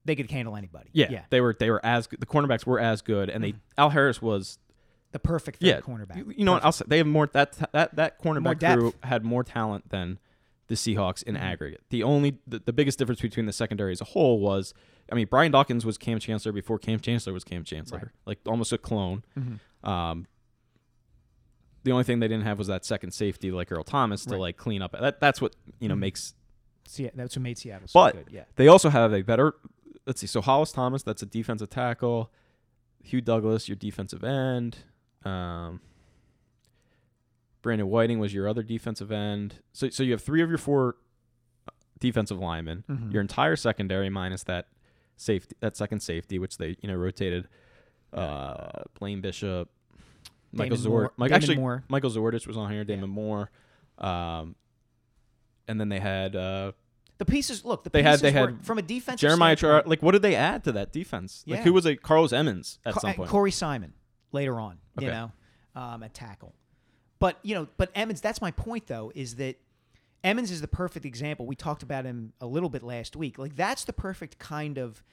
[0.05, 0.89] They could handle anybody.
[0.93, 1.25] yeah, yeah.
[1.29, 2.19] they were they were as good.
[2.19, 3.59] The cornerbacks were as good, and they Mm-hmm.
[3.77, 4.57] Al Harris was
[5.15, 5.79] The perfect third yeah.
[5.79, 6.17] cornerback.
[6.17, 6.65] You, you know what?
[6.65, 10.19] I'll say they have more that that that cornerback crew had more talent than
[10.67, 11.43] the Seahawks in Mm-hmm.
[11.43, 11.81] aggregate.
[11.89, 14.73] The only the, the biggest difference between the secondary as a whole was,
[15.09, 18.07] I mean, Brian Dawkins was Kam Chancellor before Kam Chancellor was Kam Chancellor, Right.
[18.25, 19.23] like almost a clone.
[19.39, 19.59] Mhm.
[19.89, 20.27] Um,
[21.85, 24.39] the only thing they didn't have was that second safety like Earl Thomas to Right.
[24.41, 24.91] like clean up.
[24.99, 25.99] That that's what you know Mhm.
[25.99, 26.33] makes.
[26.87, 28.33] See, that's what made Seattle so But good.
[28.33, 28.43] Yeah.
[28.57, 29.53] they also have a better.
[30.05, 30.27] Let's see.
[30.27, 32.31] So Hollis Thomas, that's a defensive tackle.
[33.03, 34.77] Hugh Douglas, your defensive end.
[35.25, 35.79] Um,
[37.61, 39.55] Brandon Whiting was your other defensive end.
[39.73, 40.97] So so you have three of your four
[41.67, 42.83] uh, defensive linemen.
[42.89, 43.11] Mhm.
[43.11, 44.67] Your entire secondary minus that
[45.17, 47.47] safety, that second safety, which they you know rotated.
[48.13, 49.69] Uh, Blaine Bishop,
[50.53, 51.83] Michael Damon Zord, Moore- Mike, actually Moore.
[51.89, 52.83] Michael Zordich was on here.
[52.85, 53.49] Damon Moore,
[53.97, 54.55] um,
[55.67, 56.71] and then they had uh,
[57.17, 57.83] The pieces look.
[57.83, 59.55] The They had- they had from a defensive Jeremiah.
[59.57, 61.43] Char- like, what did they add to that defense?
[61.47, 63.29] Like, who was a Carlos Emmons at Co- some uh, point?
[63.31, 63.93] Corey Simon
[64.31, 65.31] later on, you know,
[65.75, 66.53] um, at tackle.
[67.19, 68.21] But you know, but Emmons.
[68.21, 69.57] That's my point, though, is that
[70.23, 71.45] Emmons is the perfect example.
[71.45, 73.37] We talked about him a little bit last week.
[73.37, 75.03] Like that's the perfect kind of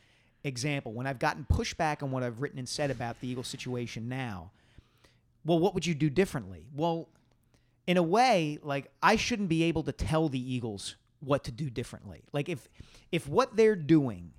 [0.43, 0.93] example.
[0.93, 4.53] When I've gotten pushback on what I've written and said about the Eagles situation now,
[5.45, 6.65] well, what would you do differently?
[6.75, 7.09] Well,
[7.87, 11.69] in a way, like I shouldn't be able to tell the Eagles what to do
[11.69, 12.23] differently.
[12.33, 12.69] Like if
[13.13, 14.33] if what they're doing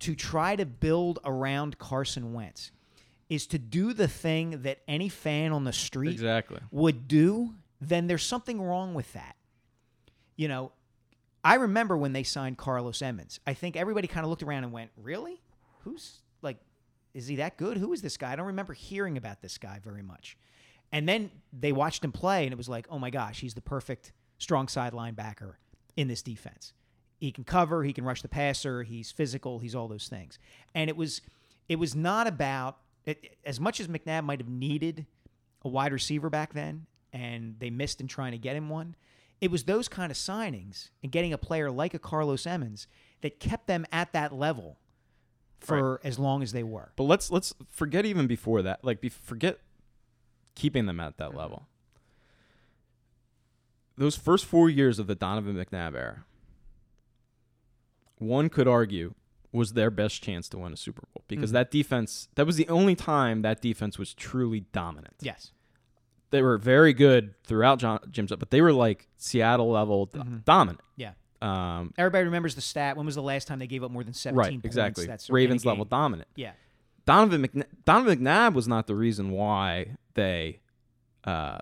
[0.00, 2.70] to try to build around Carson Wentz
[3.34, 6.58] is to do the thing that any fan on the street exactly.
[6.70, 9.36] would do, then there's something wrong with that.
[10.36, 10.72] You know,
[11.42, 13.40] I remember when they signed Carlos Emmons.
[13.46, 15.42] I think everybody kind of looked around and went, "Really?
[15.80, 16.58] Who's like
[17.12, 17.76] is he that good?
[17.76, 20.36] Who is this guy?" I don't remember hearing about this guy very much.
[20.90, 23.60] And then they watched him play and it was like, "Oh my gosh, he's the
[23.60, 25.54] perfect strong side linebacker
[25.96, 26.72] in this defense.
[27.20, 30.38] He can cover, he can rush the passer, he's physical, he's all those things."
[30.74, 31.20] And it was
[31.68, 35.06] it was not about it, as much as McNabb might have needed
[35.62, 38.96] a wide receiver back then, and they missed in trying to get him one.
[39.40, 42.86] It was those kind of signings and getting a player like a Carlos Emmons
[43.20, 44.78] that kept them at that level
[45.60, 46.92] for as long as they were.
[46.96, 48.84] But let's let's forget even before that.
[48.84, 49.58] Like, be, forget
[50.54, 51.38] keeping them at that mm-hmm.
[51.38, 51.66] level.
[53.96, 56.24] Those first four years of the Donovan McNabb era,
[58.18, 59.14] one could argue
[59.54, 61.54] was their best chance to win a Super Bowl because Mhm.
[61.54, 65.14] that defense that was the only time that defense was truly dominant.
[65.20, 65.52] Yes.
[66.30, 70.44] They were very good throughout John, Jim's, up, but they were like Seattle level Mhm.
[70.44, 70.80] dominant.
[70.96, 71.12] Yeah.
[71.40, 72.96] Um, Everybody remembers the stat.
[72.96, 74.64] When was the last time they gave up more than 17 right, points?
[74.66, 75.06] exactly.
[75.06, 76.28] That's Ravens level dominant.
[76.34, 76.52] Yeah.
[77.06, 80.60] Donovan McNabb, Donovan McNabb was not the reason why they,
[81.24, 81.58] uh,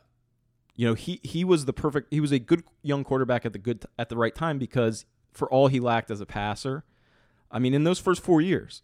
[0.76, 2.12] you know, he he was the perfect.
[2.12, 5.50] He was a good young quarterback at the good at the right time because for
[5.52, 6.84] all he lacked as a passer,
[7.52, 8.82] I mean, in those first four years.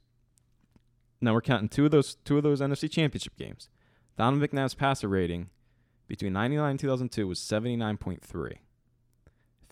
[1.20, 3.68] Now we're counting two of those two of those NFC Championship games.
[4.16, 5.50] Donovan McNabb's passer rating
[6.06, 8.52] between 99 and 2002 was 79.3.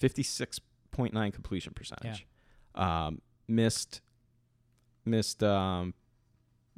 [0.00, 2.26] 56.9 completion percentage.
[2.74, 4.00] Um, missed
[5.04, 5.94] missed um,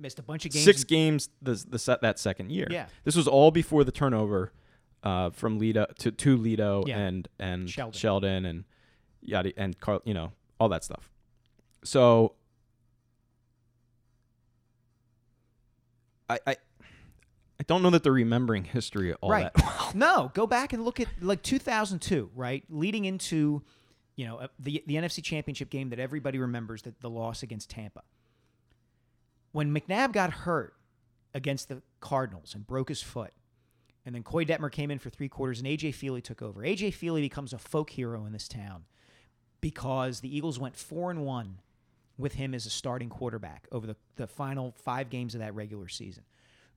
[0.00, 0.64] Missed a bunch of games.
[0.64, 2.68] six games the, the set that second year.
[2.70, 2.86] Yeah.
[3.04, 4.52] This was all before the turnover
[5.02, 6.98] uh, from Lito to to Lito Yeah.
[6.98, 7.98] and and Sheldon.
[7.98, 8.64] Sheldon and
[9.22, 11.10] yada and Carl, you know, all that stuff.
[11.84, 12.34] So
[16.28, 16.56] I I
[17.60, 19.52] I don't know that they're remembering history all right.
[19.52, 19.92] that well.
[19.94, 22.64] no, go back and look at like 2002, right?
[22.68, 23.62] Leading into,
[24.16, 27.70] you know, uh, the the NFC Championship game that everybody remembers that the loss against
[27.70, 28.02] Tampa.
[29.52, 30.74] When McNabb got hurt
[31.34, 33.32] against the Cardinals and broke his foot,
[34.06, 36.62] and then Koy Detmer came in for three quarters, and AJ Feeley took over.
[36.62, 38.84] AJ Feeley becomes a folk hero in this town
[39.60, 41.58] because the Eagles went four and one
[42.18, 45.88] with him as a starting quarterback over the, the final five games of that regular
[45.88, 46.24] season.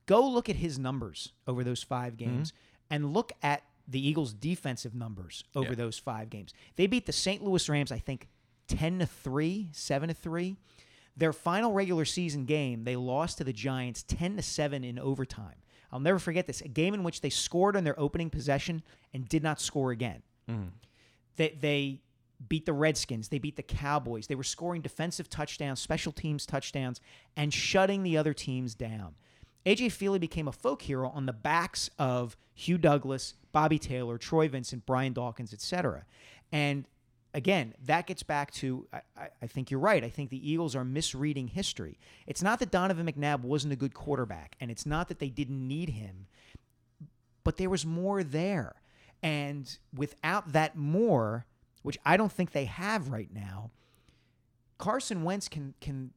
[0.05, 2.31] Go look at his numbers over those five mm-hmm.
[2.31, 2.53] games
[2.89, 5.75] and look at the Eagles' defensive numbers over Yeah.
[5.75, 6.53] those five games.
[6.75, 7.43] They beat the St.
[7.43, 8.27] Louis Rams, I think,
[8.67, 10.55] 10 to 3, 7 to 3.
[11.17, 15.55] Their final regular season game, they lost to the Giants 10 to 7 in overtime.
[15.91, 16.61] I'll never forget this.
[16.61, 18.81] A game in which they scored on their opening possession
[19.13, 20.21] and did not score again.
[20.49, 20.69] Mm-hmm.
[21.35, 22.01] They, they
[22.47, 23.29] beat the Redskins.
[23.29, 24.27] They beat the Cowboys.
[24.27, 26.99] They were scoring defensive touchdowns, special teams touchdowns,
[27.35, 29.15] and shutting the other teams down.
[29.65, 34.47] AJ Feeley became a folk hero on the backs of Hugh Douglas, Bobby Taylor, Troy
[34.47, 36.05] Vincent, Brian Dawkins, etc.
[36.51, 36.85] And
[37.35, 40.03] again, that gets back to I, I, I think you're right.
[40.03, 41.99] I think the Eagles are misreading history.
[42.25, 45.67] It's not that Donovan McNabb wasn't a good quarterback, and it's not that they didn't
[45.67, 46.25] need him
[47.43, 48.75] but there was more there.
[49.23, 51.45] And without that more,
[51.81, 53.71] which I don't think they have right now,
[54.77, 56.11] Carson Wentz can can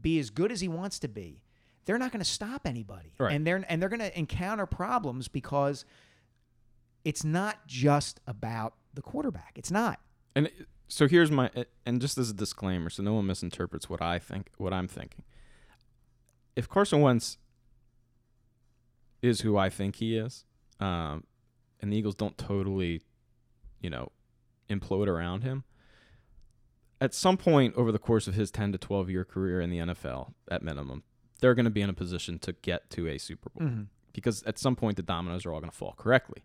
[0.00, 1.42] be as good as he wants to be.
[1.84, 3.32] They're not going to stop anybody, Right.
[3.34, 5.84] and they're and they're going to encounter problems because
[7.04, 9.52] it's not just about the quarterback.
[9.56, 10.00] It's not.
[10.34, 10.50] And
[10.88, 11.50] so here's my
[11.84, 15.22] and just as a disclaimer, so no one misinterprets what I think, what I'm thinking.
[16.56, 17.38] If Carson Wentz
[19.22, 20.44] is who I think he is,
[20.80, 21.24] um,
[21.80, 23.02] and the Eagles don't totally,
[23.80, 24.10] you know,
[24.68, 25.64] implode around him,
[27.00, 29.78] at some point over the course of his 10 to 12 year career in the
[29.78, 31.02] NFL, at minimum,
[31.40, 33.82] they're going to be in a position to get to a Super Bowl mm-hmm.
[34.12, 36.42] because at some point the dominoes are all going to fall correctly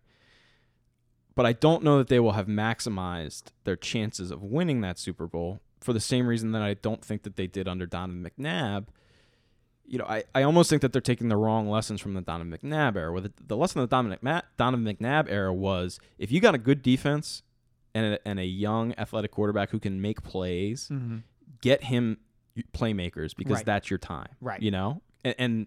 [1.34, 5.26] but I don't know that they will have maximized their chances of winning that Super
[5.26, 8.86] Bowl for the same reason that I don't think that they did under Donovan McNabb.
[9.84, 12.56] You know, I, I almost think that they're taking the wrong lessons from the Donovan
[12.56, 13.12] McNabb era.
[13.12, 16.54] Where the, the lesson of the Donovan, McNabb, Donovan McNabb era was if you got
[16.54, 17.42] a good defense
[17.94, 21.18] and a, and a young athletic quarterback who can make plays, mm-hmm.
[21.60, 22.18] get him
[22.72, 23.66] playmakers because Right.
[23.66, 24.28] that's your time.
[24.40, 24.60] Right.
[24.60, 25.02] You know?
[25.24, 25.66] And, and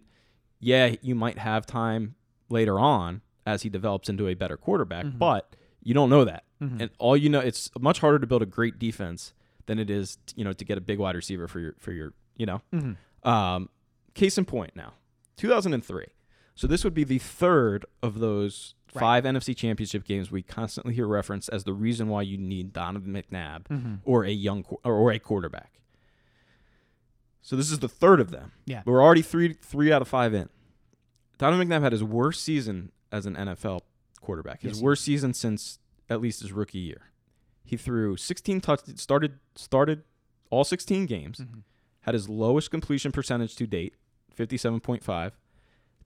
[0.59, 2.15] yeah, you might have time
[2.49, 5.17] later on as he develops into a better quarterback, mm-hmm.
[5.17, 6.43] but you don't know that.
[6.61, 6.81] Mm-hmm.
[6.81, 9.33] And all you know, it's much harder to build a great defense
[9.67, 12.13] than it is, you know, to get a big wide receiver for your for your,
[12.37, 12.61] you know.
[13.23, 13.69] Um,
[14.13, 14.93] case in point now,
[15.37, 16.05] 2003.
[16.55, 19.01] So this would be the third of those Right.
[19.01, 23.11] five NFC Championship games we constantly hear referenced as the reason why you need Donovan
[23.13, 25.73] McNabb or a young or, or a quarterback.
[27.41, 28.53] So this is the third of them.
[28.65, 28.81] Yeah.
[28.85, 30.49] We're already three three out of five in.
[31.37, 33.81] Donovan McNabb had his worst season as an NFL
[34.21, 34.61] quarterback.
[34.61, 35.79] His Yes, worst season since
[36.09, 37.11] at least his rookie year.
[37.63, 40.03] He threw 16 touch started started
[40.49, 41.39] all 16 games.
[41.39, 41.59] Mm-hmm.
[42.01, 43.95] Had his lowest completion percentage to date,
[44.37, 45.31] 57.5.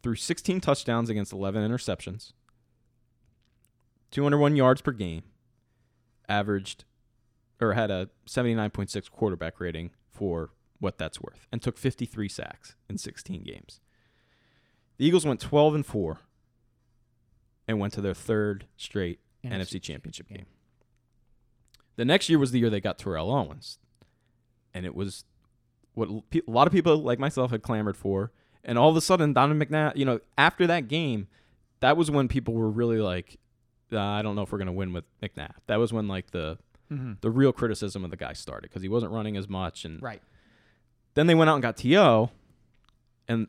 [0.02, 2.32] Threw 16 touchdowns against 11 interceptions.
[4.12, 5.24] 201 yards per game.
[6.28, 6.86] Averaged
[7.62, 12.98] or had a 79.6 quarterback rating for what that's worth and took 53 sacks in
[12.98, 13.82] 16 games.
[14.98, 16.20] The Eagles went 12 and 4
[17.68, 20.46] and went to their third straight NFC NFC, Championship game.
[21.96, 23.78] The next year was the year they got Terrell Owens.
[24.74, 25.26] And it was
[25.94, 28.32] what a lot of people like myself had clamored for.
[28.64, 31.28] And all of a sudden, Donovan McNabb, you know, after that game,
[31.80, 33.39] that was when people were really like,
[33.92, 35.54] "Uh, I don't know if we're going to win with McNabb.
[35.68, 36.58] That was when like the
[37.22, 39.86] the real criticism of the guy started because he wasn't running as much.
[39.86, 40.22] And Right.
[41.14, 42.30] then they went out and got To,
[43.28, 43.48] and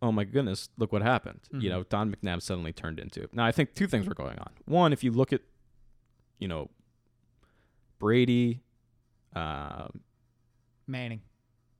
[0.00, 1.40] oh my goodness, look what happened.
[1.48, 1.60] Mm-hmm.
[1.62, 3.28] You know, Don McNabb suddenly turned into.
[3.32, 4.50] Now I think two things were going on.
[4.66, 5.40] One, if you look at,
[6.38, 6.70] you know,
[7.98, 8.60] Brady,
[9.34, 10.00] um,
[10.86, 11.22] Manning.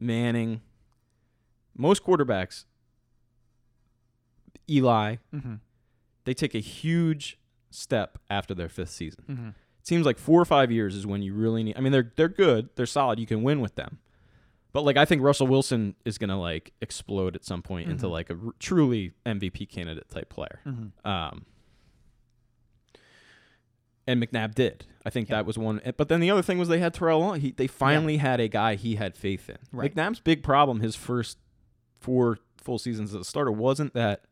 [0.01, 0.61] Manning,
[1.77, 2.65] most quarterbacks,
[4.69, 5.55] Eli, Mm-hmm.
[6.25, 7.39] they take a huge
[7.77, 9.25] step after their fifth season.
[9.29, 9.49] Mm-hmm.
[9.49, 11.77] It seems like four or five years is when you really need.
[11.77, 13.19] I mean, they're they're good, they're solid.
[13.21, 13.99] You can win with them,
[14.73, 18.31] but like I think Russell Wilson is gonna like explode at some point into like
[18.31, 20.61] a r- truly MVP candidate type player.
[21.05, 21.45] Um,
[24.09, 24.87] and McNabb did.
[25.05, 25.81] I think that was one.
[25.97, 27.23] But then the other thing was they had Terrell.
[27.23, 27.43] Owens.
[27.43, 29.59] He they finally had a guy he had faith in.
[29.73, 29.95] Right.
[29.95, 31.39] McNabb's big problem his first
[32.01, 34.25] four full seasons as a starter wasn't that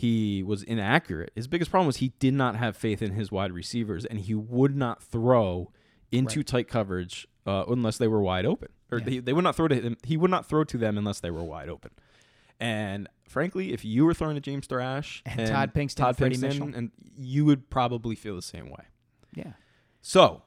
[0.00, 1.30] he was inaccurate.
[1.34, 4.34] His biggest problem was he did not have faith in his wide receivers, and he
[4.34, 5.72] would not throw
[6.12, 6.46] into Right.
[6.46, 9.04] tight coverage uh, unless they were wide open, or Yeah.
[9.04, 9.96] they, they would not throw to him.
[10.04, 11.90] He would not throw to them unless they were wide open.
[12.58, 16.90] And frankly, if you were throwing to James Thrash And Todd Pinkston, Todd Pinkston, and
[17.16, 18.84] you would probably feel the same way.
[19.34, 19.52] Yeah.
[20.02, 20.42] So,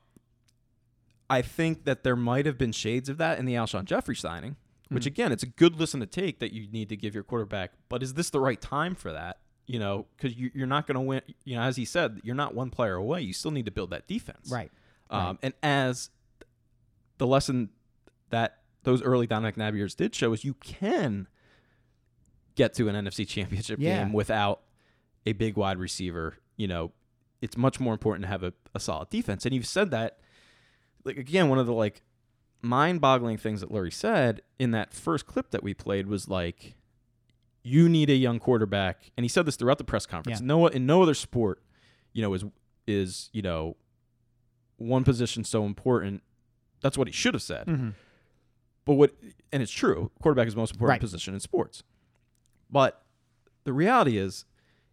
[1.29, 4.55] I think that there might have been shades of that in the Alshon Jeffery signing,
[4.89, 7.71] which again, it's a good listen to take that you need to give your quarterback.
[7.89, 9.37] But is this the right time for that?
[9.65, 11.21] You know, because you, you're not going to win.
[11.45, 13.21] You know, as he said, you're not one player away.
[13.21, 14.51] You still need to build that defense.
[14.51, 14.71] Right.
[15.09, 16.09] Um, And as
[17.17, 17.69] the lesson
[18.29, 21.27] that those early Don McNabb years did show is you can
[22.55, 24.03] get to an NFC championship Yeah.
[24.03, 24.61] game without
[25.25, 26.35] a big wide receiver.
[26.57, 26.91] You know,
[27.41, 29.45] it's much more important to have a, a solid defense.
[29.45, 30.19] And you've said that,
[31.05, 32.01] like, again, one of the like
[32.61, 36.75] mind boggling things that Lurie said in that first clip that we played was like,
[37.63, 39.11] you need a young quarterback.
[39.17, 40.41] And he said this throughout the press conference.
[40.41, 40.45] Yeah.
[40.47, 41.61] No, in no other sport,
[42.13, 42.43] you know, is,
[42.87, 43.77] is, you know,
[44.77, 46.21] one position so important.
[46.81, 47.67] That's what he should have said.
[47.67, 47.89] Mm-hmm.
[48.85, 49.11] But what,
[49.53, 50.99] and it's true, quarterback is the most important Right.
[51.01, 51.83] position in sports.
[52.69, 53.01] But
[53.63, 54.45] the reality is,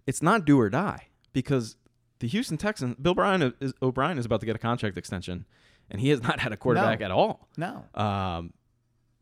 [0.07, 1.77] it's not do or die because
[2.21, 5.45] the Houston Texans, Bill Bryan is O'Brien is about to get a contract extension,
[5.91, 7.05] and he has not had a quarterback No.
[7.07, 7.49] at all.
[7.57, 7.85] No.
[8.01, 8.53] Um,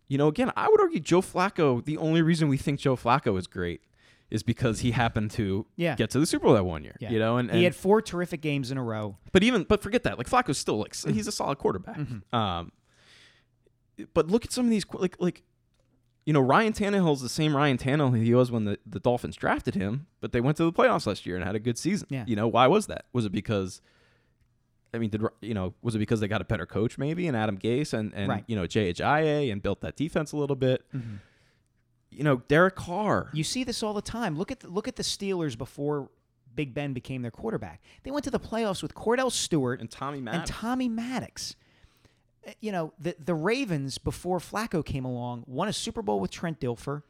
[0.08, 1.84] you know, again, I would argue Joe Flacco.
[1.84, 3.82] The only reason we think Joe Flacco is great
[4.30, 5.94] is because he happened to Yeah.
[5.96, 6.96] get to the Super Bowl that one year.
[7.00, 7.10] Yeah.
[7.10, 9.16] You know, and, he had four terrific games in a row.
[9.32, 10.18] but even but forget that.
[10.18, 11.12] Like Flacco's still like Mm-hmm.
[11.12, 11.98] he's a solid quarterback.
[12.32, 12.72] Um,
[14.14, 15.42] but look at some of these like like
[16.24, 19.74] you know Ryan Tannehill's the same Ryan Tannehill he was when the, the Dolphins drafted
[19.74, 22.06] him, but they went to the playoffs last year and had a good season.
[22.10, 22.24] Yeah.
[22.26, 23.06] You know why was that?
[23.12, 23.80] Was it because
[24.94, 25.74] I mean, did you know?
[25.82, 28.44] Was it because they got a better coach, maybe, and Adam Gase, and and Right.
[28.46, 29.50] you know J.H.I.A.
[29.50, 30.84] and built that defense a little bit?
[32.10, 33.28] You know, Derek Carr.
[33.34, 34.36] You see this all the time.
[34.38, 36.08] Look at the, look at the Steelers before
[36.54, 37.82] Big Ben became their quarterback.
[38.02, 40.48] They went to the playoffs with Kordell Stewart and Tommy Maddox.
[40.50, 41.54] and Tommy Maddox.
[42.46, 46.30] Uh, You know, the the Ravens before Flacco came along won a Super Bowl with
[46.30, 47.02] Trent Dilfer,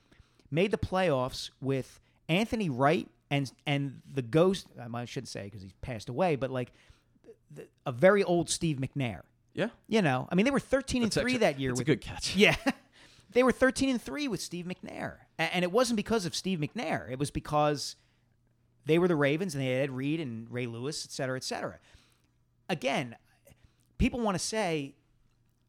[0.50, 4.66] made the playoffs with Anthony Wright and and the ghost.
[4.80, 6.72] um, I shouldn't say because he's passed away, but like
[7.86, 9.22] a very old Steve McNair.
[9.54, 11.84] yeah, You know, I mean, they were thirteen and three actually- that year that's a
[11.84, 12.36] good catch.
[12.36, 12.56] Yeah.
[13.32, 15.16] they were 13 and 3 with Steve McNair.
[15.38, 17.10] And it wasn't because of Steve McNair.
[17.10, 17.94] It was because
[18.86, 21.44] they were the Ravens and they had Ed Reed and Ray Lewis, et cetera, et
[21.44, 21.78] cetera.
[22.70, 23.16] Again,
[23.98, 24.94] people want to say,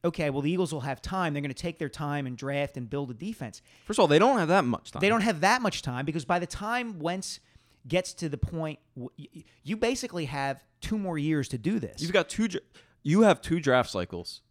[0.06, 1.34] okay, well, the Eagles will have time.
[1.34, 3.62] They're going to take their time and draft and build a defense.
[3.86, 5.02] First of all, they don't have that much time.
[5.02, 7.42] They don't have that much time because by the time Wentz
[7.88, 8.80] gets to the point,
[9.64, 12.02] you basically have two more years to do this.
[12.02, 12.48] You've got two.
[13.04, 14.42] You have two draft cycles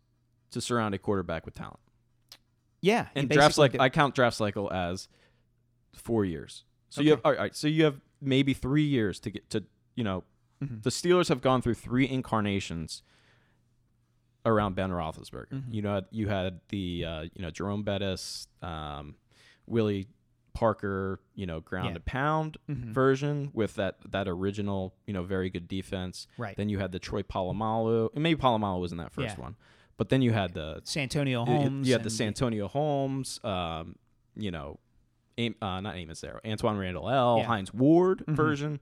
[0.50, 1.80] to surround a quarterback with talent.
[2.80, 3.08] yeah.
[3.14, 3.80] And draft cycle.
[3.80, 5.08] I count draft cycle as
[5.94, 6.64] four years.
[6.90, 7.54] So you have all right.
[7.54, 9.64] So you have maybe three years to get to.
[9.94, 10.24] You know,
[10.62, 10.80] Mm-hmm.
[10.82, 13.02] the Steelers have gone through three incarnations
[14.44, 15.46] around Ben Roethlisberger.
[15.52, 15.72] Mm-hmm.
[15.72, 19.14] You know, you had the uh, you know Jerome Bettis, um,
[19.66, 20.08] Willie
[20.58, 21.90] Parker, you know, ground Yeah.
[21.90, 21.96] Mm-hmm.
[21.96, 22.56] and pound
[22.92, 26.26] version with that that original, you know, very good defense.
[26.36, 26.56] Right.
[26.56, 29.44] Then you had the Troy Polamalu, and maybe Polamalu was in that first Yeah.
[29.44, 29.56] one,
[29.96, 31.86] but then you had the Santonio Holmes.
[31.86, 33.94] you had the Santonio Holmes, um,
[34.34, 34.80] you know,
[35.38, 37.42] Am, uh, not Amos there, Antwaan Randle El, Yeah.
[37.44, 37.52] Mm-hmm.
[37.52, 38.80] Hines Ward version,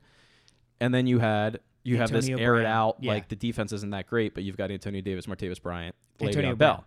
[0.80, 3.12] and then you had you have this Antonio air it out Yeah.
[3.12, 6.58] like the defense isn't that great, but you've got Antonio Davis, Martavis Bryant, Antonio Le'Veon.
[6.58, 6.84] Bell.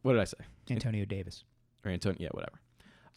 [0.00, 0.38] What did I say?
[0.70, 1.44] Antonio Davis.
[1.84, 2.16] Or Antonio?
[2.18, 2.58] Yeah, whatever.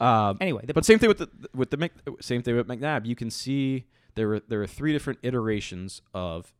[0.01, 3.05] Um, Anyway, the, but same thing with the with the Mc, same thing with McNabb.
[3.05, 3.85] You can see
[4.15, 6.53] there were there are three different iterations of,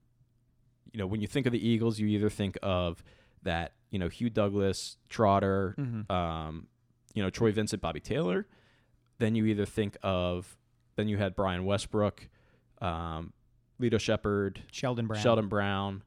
[0.93, 3.03] you know, when you think of the Eagles, you either think of
[3.43, 6.11] that you know Hugh Douglas, Trotter, Mm-hmm.
[6.11, 6.67] um,
[7.15, 8.45] you know Troy Vincent, Bobby Taylor.
[9.17, 10.55] Then you either think of
[10.95, 12.29] then you had Brian Westbrook,
[12.81, 13.33] um,
[13.81, 15.21] Lito Sheppard, Sheldon Brown.
[15.23, 16.03] Sheldon Brown.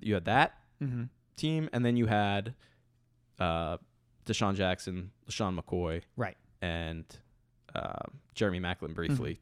[0.00, 1.10] You had that Mhm.
[1.36, 2.54] team, and then you had
[3.38, 3.78] uh,
[4.26, 6.36] DeSean Jackson, LeSean McCoy, Right.
[6.62, 7.04] And
[7.74, 8.04] uh,
[8.34, 9.40] Jeremy Maclin briefly.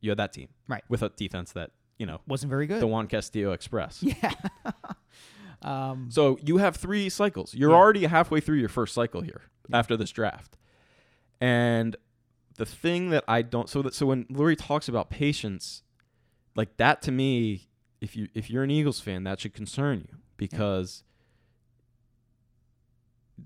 [0.00, 0.72] You had that team, Mm-hmm.
[0.72, 0.84] Right.
[0.88, 2.80] with a defense that you know Wasn't very good.
[2.80, 4.02] the Juan Castillo Express.
[4.02, 4.32] yeah.
[5.62, 7.54] um, So you have three cycles.
[7.54, 9.42] You're already halfway through your first cycle here
[9.72, 10.56] after this draft,
[11.40, 11.96] and
[12.56, 15.82] the thing that I don't so that so when Lurie talks about patience,
[16.56, 17.68] like that to me,
[18.00, 21.02] if you if you're an Eagles fan, that should concern you because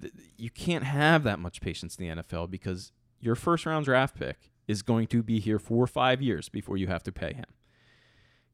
[0.00, 4.18] th- you can't have that much patience in the NFL because your first round draft
[4.18, 7.46] pick is going to be here for five years before you have to pay him.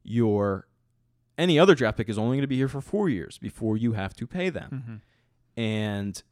[0.02, 0.66] Your
[1.36, 3.92] any other draft pick is only going to be here for four years before you
[3.92, 5.60] have to pay them, mm-hmm.
[5.60, 6.22] and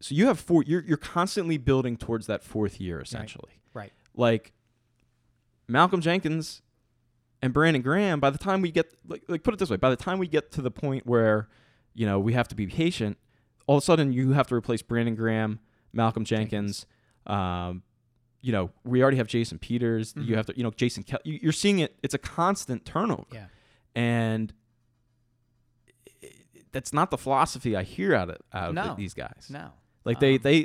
[0.00, 0.62] so you have four.
[0.62, 3.92] You're you're constantly building towards that fourth year essentially right.
[4.14, 4.52] like
[5.68, 6.62] Malcolm Jenkins
[7.42, 9.90] and Brandon Graham, by the time we get like, like put it this way, by
[9.90, 11.48] the time we get to the point where,
[11.94, 13.16] you know, we have to be patient,
[13.70, 15.60] all of a sudden you have to replace Brandon Graham,
[15.92, 16.86] Malcolm Jenkins,
[17.28, 17.82] um,
[18.40, 20.12] you know, we already have Jason Peters.
[20.16, 21.02] You have to, you know, Jason.
[21.04, 21.94] Kel- you're seeing it.
[22.02, 23.46] It's a constant turnover, Yeah.
[23.94, 24.52] and
[26.72, 29.48] that's not the philosophy I hear out of out of these guys.
[29.50, 29.70] No.
[30.04, 30.56] Like they Um, they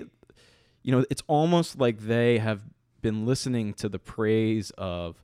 [0.84, 2.62] you know, it's almost like they have
[3.02, 5.22] been listening to the praise of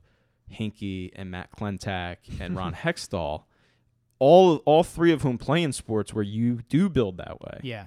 [0.52, 3.44] Hinkie and Matt Klentak and Ron Hextall,
[4.22, 7.58] all all three of whom play in sports where you do build that way.
[7.62, 7.86] Yeah.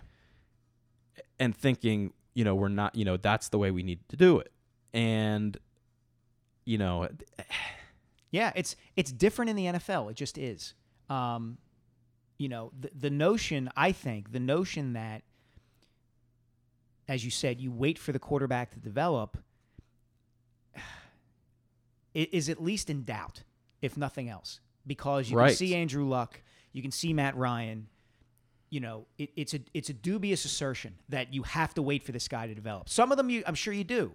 [1.39, 4.39] And thinking, you know, we're not, you know, that's the way we need to do
[4.39, 4.51] it.
[4.93, 5.57] And
[6.65, 7.07] you know,
[8.31, 10.11] Yeah, it's it's different in the NFL.
[10.11, 10.73] It just is.
[11.09, 11.57] Um,
[12.37, 15.21] you know, the the notion I think the notion that,
[17.07, 19.37] as you said, you wait for the quarterback to develop
[22.13, 23.43] is at least in doubt,
[23.81, 25.49] if nothing else, because you Right.
[25.49, 27.87] can see Andrew Luck, you can see Matt Ryan.
[28.69, 32.11] You know, it, it's a it's a dubious assertion that you have to wait for
[32.11, 32.89] this guy to develop.
[32.89, 34.11] Some of them, you, I'm sure you do,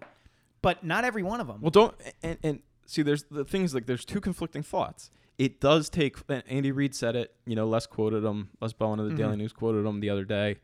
[0.61, 1.61] but not every one of them.
[1.61, 3.03] Well, don't and, and see.
[3.03, 5.11] There's the things like there's two conflicting thoughts.
[5.39, 6.19] It does take.
[6.29, 7.35] and Andy Reid said it.
[7.47, 8.51] You know, Les quoted him.
[8.61, 9.39] Les Bowen of the Daily mm-hmm.
[9.39, 10.57] News quoted him the other day.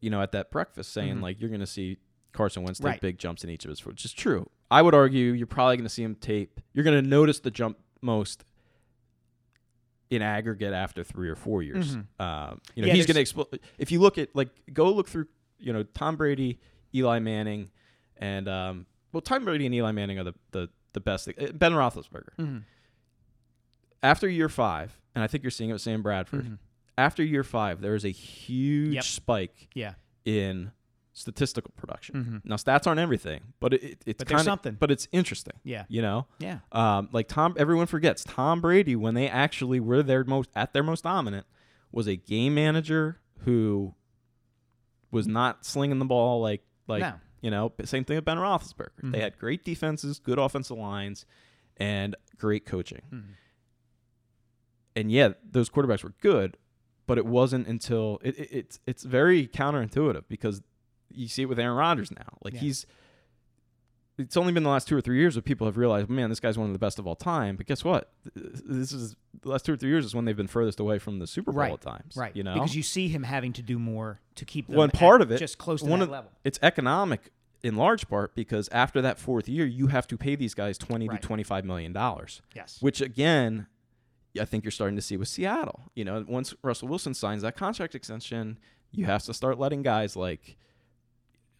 [0.00, 1.22] You know, at that breakfast, saying mm-hmm.
[1.22, 1.98] like you're going to see
[2.34, 3.00] Carson Wentz take Right.
[3.00, 4.50] big jumps in each of his, foot, which is true.
[4.70, 6.60] I would argue you're probably going to see him tape.
[6.74, 8.44] You're going to notice the jump most
[10.14, 11.96] in aggregate after three or four years.
[11.96, 12.06] Mhm.
[12.20, 13.60] Um, you know, Yeah, he's going to explode.
[13.78, 15.26] If you look at like go look through,
[15.58, 16.58] you know, Tom Brady,
[16.94, 17.70] Eli Manning,
[18.16, 21.28] and um, well, Tom Brady and Eli Manning are the the the best.
[21.28, 22.36] uh, Ben Roethlisberger.
[22.38, 22.62] Mhm.
[24.02, 26.44] After year five, and I think you're seeing it with Sam Bradford.
[26.44, 26.58] Mhm.
[26.98, 29.04] After year five, there is a huge Yep.
[29.04, 29.94] spike Yeah.
[30.24, 30.72] in
[31.14, 32.42] statistical production.
[32.42, 32.48] Mhm.
[32.48, 34.74] Now, stats aren't everything, but it, it, it's kind something.
[34.78, 35.54] But it's interesting.
[35.62, 35.84] Yeah.
[35.88, 36.58] You know, Yeah.
[36.72, 37.54] um, like Tom.
[37.56, 41.46] Everyone forgets Tom Brady when they actually were their most at their most dominant
[41.92, 43.94] was a game manager who
[45.12, 47.14] was not slinging the ball like like No.
[47.40, 47.72] you know.
[47.84, 48.88] Same thing with Ben Roethlisberger.
[49.02, 49.12] Mhm.
[49.12, 51.24] They had great defenses, good offensive lines,
[51.76, 53.02] and great coaching.
[53.12, 53.24] Mhm.
[54.96, 56.56] And yeah, those quarterbacks were good,
[57.06, 60.62] but it wasn't until it, it, it's it's very counterintuitive because
[61.14, 62.38] you see it with Aaron Rodgers now.
[62.42, 62.60] Like Yeah.
[62.60, 62.86] he's
[64.16, 66.38] it's only been the last two or three years that people have realized, man, this
[66.38, 67.56] guy's one of the best of all time.
[67.56, 68.12] But guess what?
[68.36, 71.18] This is the last two or three years is when they've been furthest away from
[71.18, 71.72] the Super Bowl Right.
[71.72, 72.16] at times.
[72.16, 72.34] Right.
[72.36, 75.20] You know, Because you see him having to do more to keep them one part
[75.20, 76.30] of it, just close to one that of- level.
[76.44, 77.32] It's economic
[77.64, 81.08] in large part because after that fourth year, you have to pay these guys twenty
[81.08, 81.20] Right.
[81.20, 82.40] to twenty five million dollars.
[82.54, 82.80] Yes.
[82.80, 83.66] Which again,
[84.40, 85.90] I think you're starting to see with Seattle.
[85.96, 88.58] You know, once Russell Wilson signs that contract extension,
[88.92, 90.56] you have to start letting guys like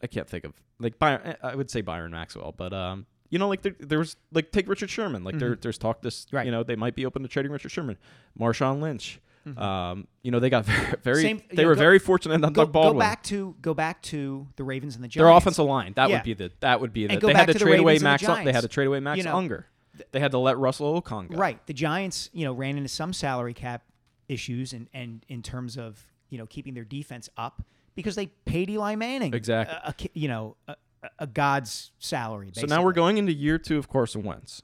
[0.04, 1.34] I can't think of like Byron.
[1.42, 4.68] I would say Byron Maxwell, but um, you know, like there, there was like take
[4.68, 5.24] Richard Sherman.
[5.24, 6.36] Like there, there's talk this, Mm-hmm.
[6.36, 6.46] Right.
[6.46, 7.96] you know, they might be open to trading Richard Sherman,
[8.38, 9.18] Marshawn Lynch.
[9.58, 11.22] Um, you know, they got very, very Mm-hmm.
[11.22, 12.94] Same- they you were go- very fortunate on Go, Doug Baldwin.
[12.94, 15.26] go back to go back to the Ravens and the Giants.
[15.28, 15.92] Their offensive line.
[15.96, 16.16] That Yeah.
[16.16, 18.04] would be the that would be the they had to, to trade away and the
[18.04, 19.66] Max they had to trade away Max You know, Unger.
[20.12, 21.36] They had to let Russell Okung go.
[21.36, 21.64] Right.
[21.66, 23.82] The Giants, you know, ran into some salary cap
[24.28, 27.62] issues and and in terms of you know keeping their defense up
[27.94, 29.76] because they paid Eli Manning uh, Exactly.
[29.82, 30.76] a, a you know a,
[31.18, 32.50] a- god's salary.
[32.54, 34.62] So now we're going into year two of Carson Wentz,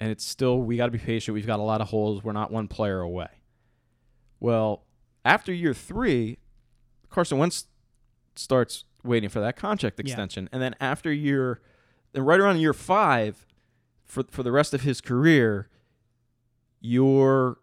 [0.00, 1.34] and it's still we got to be patient.
[1.34, 2.22] We've got a lot of holes.
[2.24, 3.28] We're not one player away.
[4.40, 4.84] Well,
[5.24, 6.38] after year three,
[7.08, 7.66] Carson Wentz
[8.34, 10.10] starts waiting for that contract Yeah.
[10.10, 11.60] extension, and then after year,
[12.12, 13.46] then right around year five,
[14.04, 15.68] for for the rest of his career,
[16.80, 17.58] you're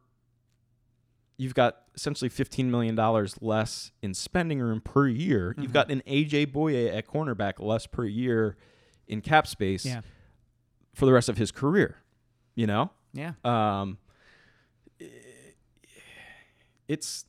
[1.37, 5.55] you've got essentially fifteen million dollars less in spending room per year.
[5.57, 8.55] You've got an AJ Bouye at cornerback less per year
[9.07, 10.01] in cap space Yeah.
[10.93, 11.97] for the rest of his career.
[12.55, 13.33] You know, Yeah.
[13.43, 13.97] um,
[16.87, 17.25] it's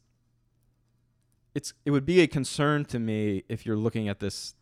[1.54, 4.54] it's it would be a concern to me if you're looking at this.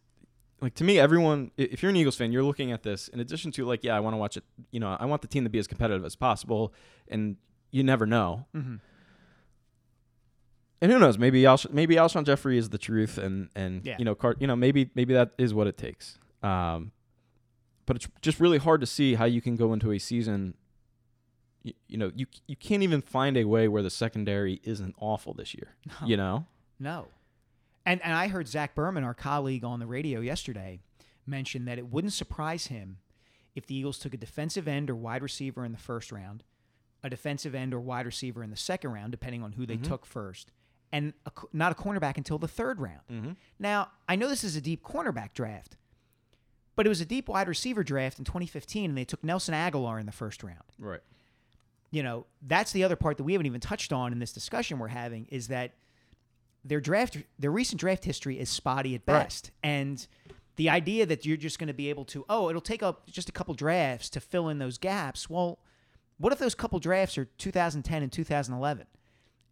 [0.60, 3.50] Like to me, everyone, if you're an Eagles fan, you're looking at this in addition
[3.52, 4.44] to like, yeah, I want to watch it.
[4.70, 6.72] You know, I want the team to be as competitive as possible,
[7.08, 7.36] and
[7.72, 8.46] you never know.
[8.54, 8.78] Mhm.
[10.82, 11.16] And who knows?
[11.16, 13.96] Maybe Alsh- maybe Alshon Jeffery is the truth, and and Yeah.
[13.98, 16.18] you know, Car- you know, maybe maybe that is what it takes.
[16.42, 16.90] Um,
[17.86, 20.54] but it's just really hard to see how you can go into a season.
[21.62, 25.32] You, you know, you you can't even find a way where the secondary isn't awful
[25.34, 25.76] this year.
[26.04, 26.46] You know,
[26.80, 27.08] No.
[27.86, 30.80] And and I heard Zach Berman, our colleague on the radio yesterday,
[31.26, 32.98] mention that it wouldn't surprise him
[33.54, 36.42] if the Eagles took a defensive end or wide receiver in the first round,
[37.04, 40.06] a defensive end or wide receiver in the second round, depending on who they took
[40.06, 40.50] first,
[40.92, 43.00] and a, not a cornerback until the third round.
[43.10, 43.30] Mm-hmm.
[43.58, 45.76] Now, I know this is a deep cornerback draft,
[46.76, 49.98] but it was a deep wide receiver draft in 2015, and they took Nelson Agholor
[49.98, 51.00] in the first round right?
[51.90, 54.78] you know, that's the other part that we haven't even touched on in this discussion
[54.78, 55.72] we're having is that
[56.64, 59.24] their draft, their recent draft history is spotty at Right.
[59.24, 60.06] best, and
[60.56, 63.28] the idea that you're just going to be able to, oh, it'll take up just
[63.28, 65.28] a couple drafts to fill in those gaps.
[65.28, 65.58] Well,
[66.18, 68.86] what if those couple drafts are 2010 and 2011,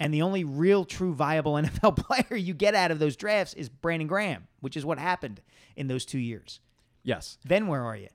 [0.01, 3.69] and the only real, true, viable NFL player you get out of those drafts is
[3.69, 5.41] Brandon Graham, which is what happened
[5.77, 6.59] in those two years.
[7.05, 7.39] Yes.
[7.45, 8.09] Then where are you?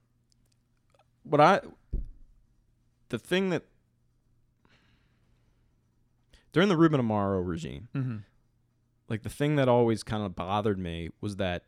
[1.23, 1.61] What I
[3.09, 3.63] the thing that
[6.51, 8.17] during the Ruben Amaro regime, Mm-hmm.
[9.09, 11.63] like the thing that always kind of bothered me was that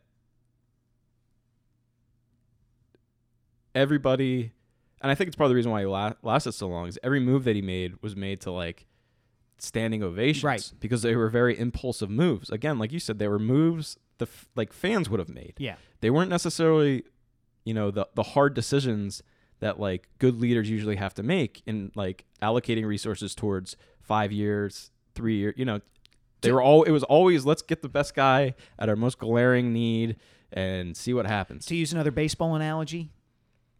[3.74, 4.52] everybody
[5.00, 6.98] and I think it's part of the reason why he la- lasted so long is
[7.04, 8.86] every move that he made was made to like
[9.58, 10.72] standing ovations Right.
[10.80, 12.50] because they were very impulsive moves.
[12.50, 15.54] Again, like you said, they were moves the f- like fans would have made.
[15.58, 15.76] Yeah.
[16.00, 17.04] They weren't necessarily,
[17.64, 19.22] you know, the the hard decisions
[19.60, 24.90] that like good leaders usually have to make in like allocating resources towards 5 years,
[25.14, 25.80] 3 years, you know,
[26.40, 29.72] they were all it was always let's get the best guy at our most glaring
[29.72, 30.16] need
[30.52, 31.66] and see what happens.
[31.66, 33.10] To use another baseball analogy,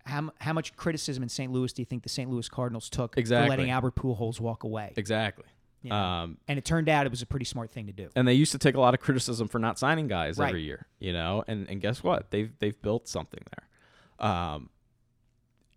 [0.05, 1.53] how, how much criticism in St.
[1.53, 2.31] Louis do you think the St.
[2.31, 3.47] Louis Cardinals took Exactly.
[3.47, 4.93] for letting Albert Pujols walk away?
[4.97, 5.45] Exactly.
[5.83, 6.23] Yeah.
[6.23, 8.09] Um, and it turned out it was a pretty smart thing to do.
[8.17, 10.49] and they used to take a lot of criticism for not signing guys Right.
[10.49, 11.45] every year, you know.
[11.47, 12.31] And and guess what?
[12.31, 14.29] They've they've built something there.
[14.29, 14.71] Um,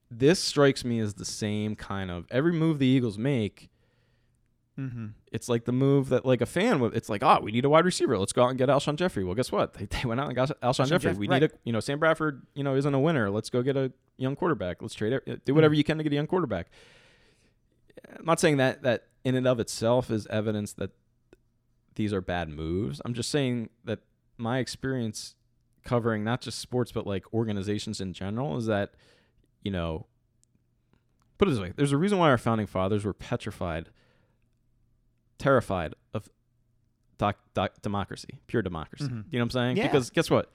[0.09, 3.69] this strikes me as the same kind of every move the Eagles make.
[4.79, 5.07] Mm-hmm.
[5.31, 6.95] It's like the move that like a fan would.
[6.95, 8.17] It's like, oh, we need a wide receiver.
[8.17, 9.23] Let's go out and get Alshon Jeffery.
[9.23, 9.73] Well, guess what?
[9.73, 11.11] They, they went out and got Alshon Jeffery.
[11.11, 11.41] Jeff- we right.
[11.41, 12.41] need a you know Sam Bradford.
[12.55, 13.29] You know isn't a winner.
[13.29, 14.81] Let's go get a young quarterback.
[14.81, 15.45] Let's trade it.
[15.45, 16.67] Do whatever you can to get a young quarterback.
[18.17, 20.91] I'm not saying that that in and of itself is evidence that
[21.95, 23.01] these are bad moves.
[23.05, 23.99] I'm just saying that
[24.37, 25.35] my experience
[25.83, 28.93] covering not just sports but like organizations in general is that
[29.63, 30.05] you know
[31.39, 33.89] put it this way there's a reason why our founding fathers were petrified
[35.39, 36.29] terrified of
[37.17, 39.25] doc, doc, democracy pure democracy Mhm.
[39.31, 39.83] you know what i'm saying Yeah.
[39.87, 40.51] because guess what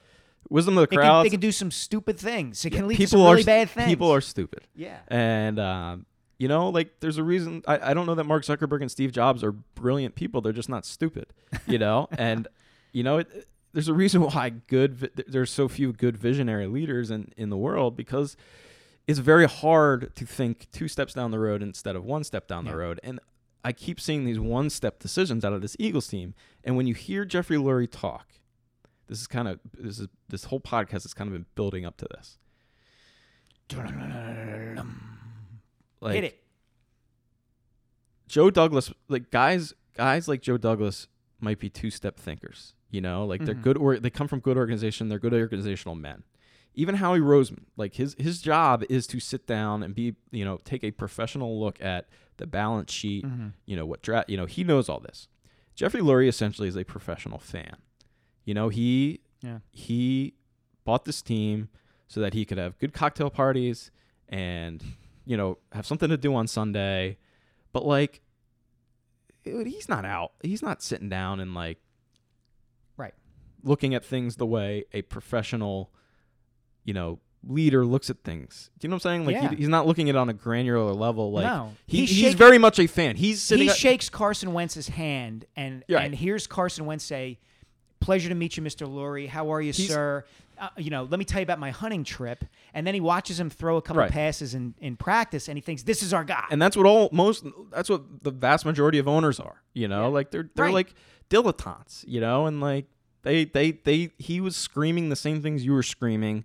[0.49, 2.65] wisdom of the crowd they can do some stupid things.
[2.65, 3.89] It can lead to some are really st- bad things.
[3.89, 4.99] people are stupid yeah.
[5.09, 6.07] and um,
[6.39, 7.63] you know, like there's a reason.
[7.67, 10.41] I, I don't know that Mark Zuckerberg and Steve Jobs are brilliant people.
[10.41, 11.27] They're just not stupid.
[11.67, 12.47] You know, and
[12.93, 15.25] you know, it, there's a reason why good.
[15.27, 18.37] There's so few good visionary leaders in in the world because
[19.07, 22.65] it's very hard to think two steps down the road instead of one step down
[22.67, 22.73] Yeah.
[22.73, 23.01] the road.
[23.05, 23.21] And
[23.65, 26.35] I keep seeing these one step decisions out of this Eagles team.
[26.65, 28.29] And when you hear Jeffrey Lurie talk,
[29.09, 31.97] this is kind of this is this whole podcast has kind of been building up
[31.99, 32.39] to this.
[36.01, 36.43] Like, Hit it.
[38.29, 41.07] Joe Douglas, like guys, guys like Joe Douglas
[41.41, 42.75] might be two-step thinkers.
[42.91, 43.63] You know, like they're Mhm.
[43.63, 45.09] good or they come from good organization.
[45.09, 46.23] They're good organizational men.
[46.75, 50.59] Even Howie Roseman, like his his job is to sit down and be, you know,
[50.65, 53.25] take a professional look at the balance sheet.
[53.25, 53.53] Mhm.
[53.65, 54.31] You know what draft.
[54.31, 55.29] You know he knows all this.
[55.75, 57.77] Jeffrey Lurie essentially is a professional fan.
[58.45, 59.61] You know he Yeah.
[59.73, 60.35] he
[60.85, 61.69] bought this team
[62.07, 63.91] so that he could have good cocktail parties
[64.29, 64.83] and
[65.27, 67.19] you know have something to do on Sunday.
[67.73, 68.23] But like,
[69.45, 70.33] dude, he's not out.
[70.43, 71.79] He's not sitting down and like,
[72.97, 73.15] Right.
[73.63, 75.93] looking at things the way a professional,
[76.85, 78.71] you know, leader looks at things.
[78.79, 79.27] Do you know what I'm saying?
[79.27, 79.51] Like, Yeah.
[79.51, 81.31] he, he's not looking at it on a granular level.
[81.33, 81.75] Like, No.
[81.87, 83.17] he, He's he's, very much a fan.
[83.17, 83.65] He's sitting.
[83.65, 85.99] He at- shakes Carson Wentz's hand and Yeah.
[86.01, 87.39] and hears Carson Wentz say,
[88.01, 88.87] "Pleasure to meet you, Mr.
[88.89, 89.29] Lurie.
[89.29, 90.25] How are you, He's- sir?
[90.59, 92.45] Uh, you know, let me tell you about my hunting trip."
[92.75, 94.11] And then he watches him throw a couple Right.
[94.11, 97.09] passes in, in practice, and he thinks, "This is our guy." and that's what all
[97.13, 97.45] most.
[97.71, 99.63] That's what the vast majority of owners are.
[99.75, 100.07] You know, Yeah.
[100.09, 100.75] like they're they're Right.
[100.75, 100.95] like
[101.31, 102.05] dilettantes.
[102.09, 102.87] You know, and like
[103.23, 106.45] they they they he was screaming the same things you were screaming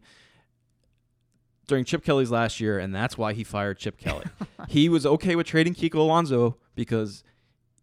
[1.68, 4.26] during Chip Kelly's last year, and that's why he fired Chip Kelly.
[4.68, 7.24] he was okay with trading Kiko Alonso because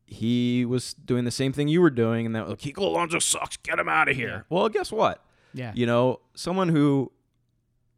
[0.05, 3.57] he was doing the same thing you were doing, and that oh, Kiko Alonso sucks.
[3.59, 4.45] Get him out of here.
[4.51, 5.24] Well, guess what?
[5.55, 5.72] Yeah.
[5.74, 7.12] You know, someone who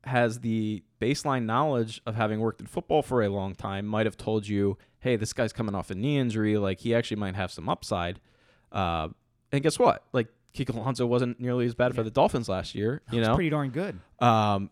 [0.05, 4.17] has the baseline knowledge of having worked in football for a long time might have
[4.17, 6.57] told you, "Hey, this guy's coming off a knee injury.
[6.59, 8.21] Like he actually might have some upside."
[8.73, 9.09] Uh,
[9.53, 10.05] and guess what?
[10.13, 13.03] Like Kiko Alonso wasn't nearly as bad for the Dolphins last year.
[13.11, 13.99] You know, pretty darn good.
[14.21, 14.71] um,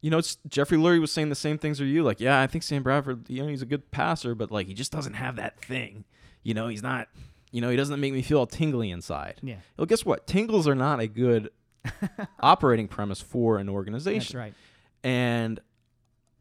[0.00, 2.02] you know, it's Jeffrey Lurie was saying the same things as you.
[2.02, 4.74] Like, yeah, I think Sam Bradford, you know, he's a good passer, but like he
[4.74, 6.04] just doesn't have that thing.
[6.42, 7.08] You know, he's not.
[7.52, 9.38] You know, he doesn't make me feel all tingly inside.
[9.42, 9.56] Yeah.
[9.76, 10.26] Well, guess what?
[10.26, 11.50] Tingles are not a good
[12.40, 14.38] operating premise for an That's organization.
[14.38, 14.54] right.
[15.02, 15.58] And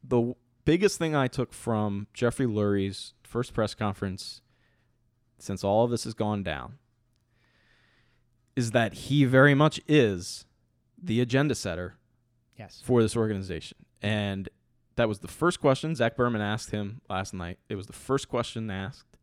[0.03, 0.35] the w-
[0.65, 4.41] biggest thing I took from Jeffrey Lurie's first press conference,
[5.39, 6.77] since all of this has gone down,
[8.55, 10.45] is that he very much is
[11.01, 11.95] the agenda setter
[12.57, 12.81] Yes.
[12.83, 13.77] for this organization.
[14.01, 14.49] And
[14.97, 17.57] that was the first question Zach Berman asked him last night.
[17.69, 19.17] It was the first question asked.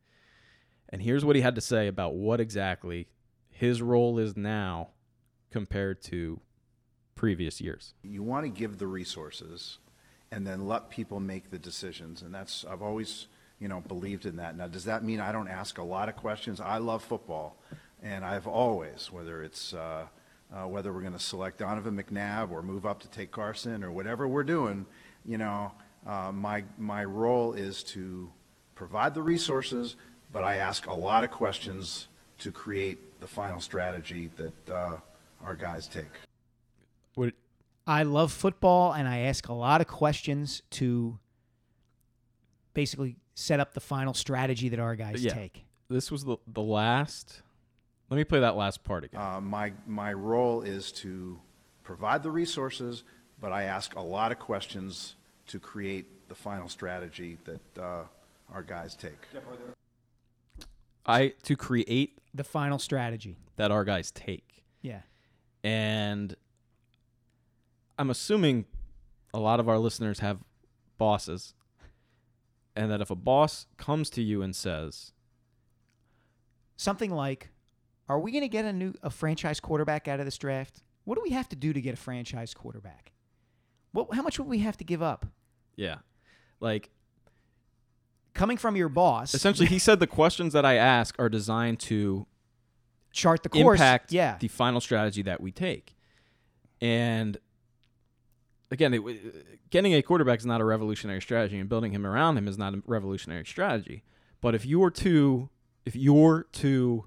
[0.89, 3.09] And here's what he had to say about what exactly
[3.51, 4.89] his role is now
[5.51, 6.41] compared to
[7.15, 7.95] previous years.
[8.03, 9.79] You want to give the resources
[10.31, 12.23] and then let people make the decisions.
[12.23, 13.27] And that's, I've always,
[13.59, 14.57] you know, believed in that.
[14.57, 16.61] Now, does that mean I don't ask a lot of questions?
[16.61, 17.57] I love football.
[18.03, 20.07] And I've always, whether it's, uh,
[20.55, 23.91] uh, whether we're going to select Donovan McNabb or move up to take Carson or
[23.91, 24.87] whatever we're doing,
[25.25, 25.73] you know,
[26.07, 28.31] uh, my, my role is to
[28.75, 29.97] provide the resources,
[30.33, 34.97] but I ask a lot of questions to create the final strategy that uh,
[35.45, 36.07] our guys take.
[37.15, 37.35] What
[37.87, 41.19] I love football, and I ask a lot of questions to
[42.75, 45.35] basically set up the final strategy that our guys Yeah.
[45.35, 45.65] take.
[45.89, 47.43] this was the the last
[48.11, 49.21] let me play that last part again.
[49.21, 51.39] Uh, my, my role is to
[51.83, 53.05] provide the resources,
[53.39, 55.15] but I ask a lot of questions
[55.49, 58.05] to create the final strategy that uh,
[58.51, 59.19] our guys take.
[61.05, 63.37] I to create The final strategy.
[63.57, 64.65] that our guys take.
[64.83, 65.01] Yeah.
[65.63, 66.35] And
[67.99, 68.67] I'm assuming
[69.35, 70.39] a lot of our listeners have
[70.97, 71.55] bosses.
[72.77, 75.13] And that if a boss comes to you and says,
[76.77, 77.51] something like,
[78.09, 80.83] "Are we going to get a new a franchise quarterback out of this draft?
[81.05, 83.13] What do we have to do to get a franchise quarterback?
[83.91, 85.27] What how much would we have to give up?"
[85.75, 85.97] Yeah.
[86.61, 86.91] Like
[88.35, 92.29] Coming from your boss, essentially he said the questions that I ask are designed to
[93.13, 93.79] chart the course.
[93.79, 95.95] impact yeah, the final strategy that we take.
[96.81, 97.39] And
[98.71, 102.49] again, it, getting a quarterback is not a revolutionary strategy, and building him around him
[102.49, 104.03] is not a revolutionary strategy.
[104.41, 105.51] But if you're two,
[105.85, 107.07] if you're two,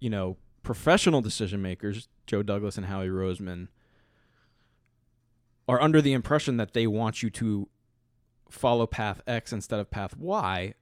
[0.00, 3.68] you know, professional decision makers, Joe Douglas and Howie Roseman,
[5.68, 7.68] are under the impression that they want you to
[8.50, 10.74] follow path X instead of path Y,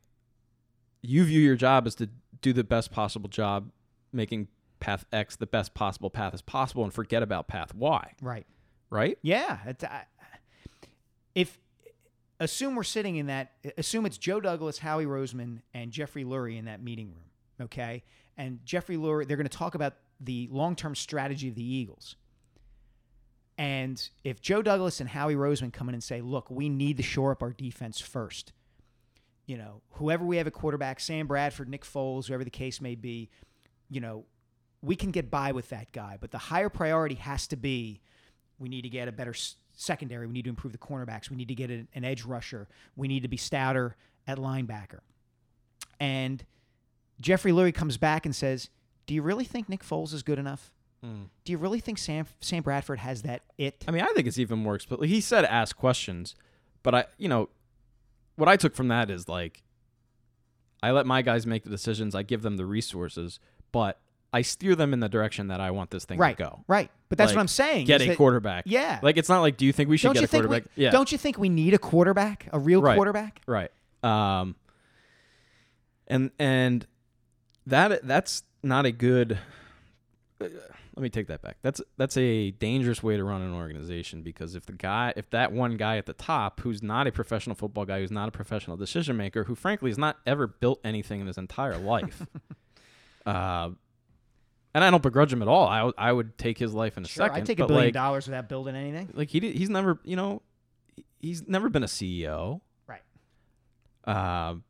[1.02, 2.08] you view your job as to
[2.40, 3.70] do the best possible job
[4.12, 4.48] making
[4.80, 8.46] path X the best possible path as possible and forget about path Y, right.
[8.90, 9.18] right?
[9.22, 9.58] Yeah.
[9.88, 10.02] I,
[11.34, 11.58] if
[12.40, 16.64] assume we're sitting in that, assume it's Joe Douglas, Howie Roseman, and Jeffrey Lurie in
[16.66, 17.24] that meeting room.
[17.60, 18.02] Okay,
[18.36, 22.16] and Jeffrey Lurie, they're going to talk about the long-term strategy of the Eagles.
[23.56, 27.02] And if Joe Douglas and Howie Roseman come in and say, "Look, we need to
[27.02, 28.52] shore up our defense first.
[29.46, 32.94] You know, whoever we have at quarterback, Sam Bradford, Nick Foles, whoever the case may
[32.94, 33.28] be,
[33.92, 34.24] you know,
[34.80, 36.16] we can get by with that guy.
[36.20, 38.00] But the higher priority has to be
[38.58, 40.26] we need to get a better s- secondary.
[40.26, 41.28] We need to improve the cornerbacks.
[41.28, 42.68] We need to get an, edge rusher.
[42.96, 45.00] We need to be stouter at linebacker.
[46.00, 46.44] And
[47.20, 48.70] Jeffrey Lurie comes back and says,
[49.06, 50.72] "Do you really think Nick Foles is good enough?
[51.02, 51.24] Hmm.
[51.44, 54.38] Do you really think Sam Sam Bradford has that it?" I mean, I think it's
[54.38, 55.08] even more explicit.
[55.08, 56.34] He said ask questions,
[56.82, 57.50] but I, you know,
[58.36, 59.62] what I took from that is like,
[60.82, 62.14] I let my guys make the decisions.
[62.14, 63.38] I give them the resources,
[63.72, 63.98] but
[64.32, 66.64] I steer them in the direction that I want this thing right, to go.
[66.66, 66.90] right.
[67.10, 67.86] But that's Like, what I'm saying.
[67.86, 68.64] Get a that- quarterback.
[68.66, 68.98] Yeah.
[69.02, 70.64] Like it's not like, do you think we should Don't get a quarterback?
[70.76, 70.90] We, yeah.
[70.90, 72.94] Don't you think we need a quarterback, a real Right.
[72.96, 73.42] quarterback?
[73.46, 73.70] Right.
[74.02, 74.56] Um
[76.08, 76.86] and and
[77.66, 79.38] that that's not a good
[80.40, 80.46] uh,
[80.96, 81.56] let me take that back.
[81.62, 85.52] That's that's a dangerous way to run an organization because if the guy if that
[85.52, 88.76] one guy at the top who's not a professional football guy, who's not a professional
[88.76, 92.26] decision maker, who frankly has not ever built anything in his entire life.
[93.26, 93.70] uh
[94.74, 95.66] and I don't begrudge him at all.
[95.68, 97.42] I, I would take his life in a Sure, second.
[97.42, 99.10] I'd take a billion like, dollars without building anything.
[99.12, 100.40] like he did, he's never, you know,
[101.20, 102.62] he's never been a CEO.
[102.86, 103.02] Right.
[104.06, 104.64] Um,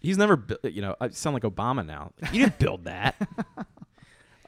[0.00, 2.12] he's never, you know, I sound like Obama now.
[2.32, 3.14] You didn't build that.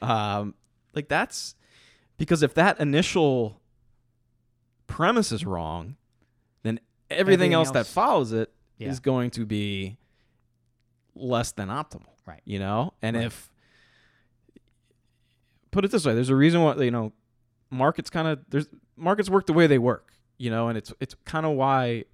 [0.01, 0.53] um,
[0.93, 1.55] like that's
[2.17, 3.61] because if that initial
[4.87, 5.95] premise is wrong,
[6.63, 6.79] then
[7.09, 9.01] everything, Everything else, that follows it is Yeah.
[9.01, 9.97] going to be
[11.19, 12.07] less than optimal.
[12.25, 12.41] Right.
[12.45, 13.25] You know, and Right.
[13.25, 13.49] if
[15.71, 17.13] put it this way, there's a reason why you know
[17.69, 21.15] markets kind of there's markets work the way they work, you know, and it's it's
[21.25, 22.05] kind of why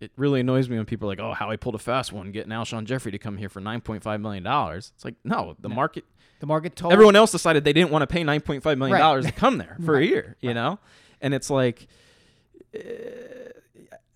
[0.00, 2.30] it really annoys me when people are like, "Oh, how I pulled a fast one,
[2.30, 5.56] getting Alshon Jeffery to come here for nine point five million dollars." It's like, no,
[5.58, 6.04] the market.
[6.40, 8.96] The market told Everyone else decided they didn't want to pay nine point five million
[8.98, 9.34] dollars Right.
[9.34, 10.78] to come there for a year, you know,
[11.20, 11.88] and it's like,
[12.72, 12.78] uh,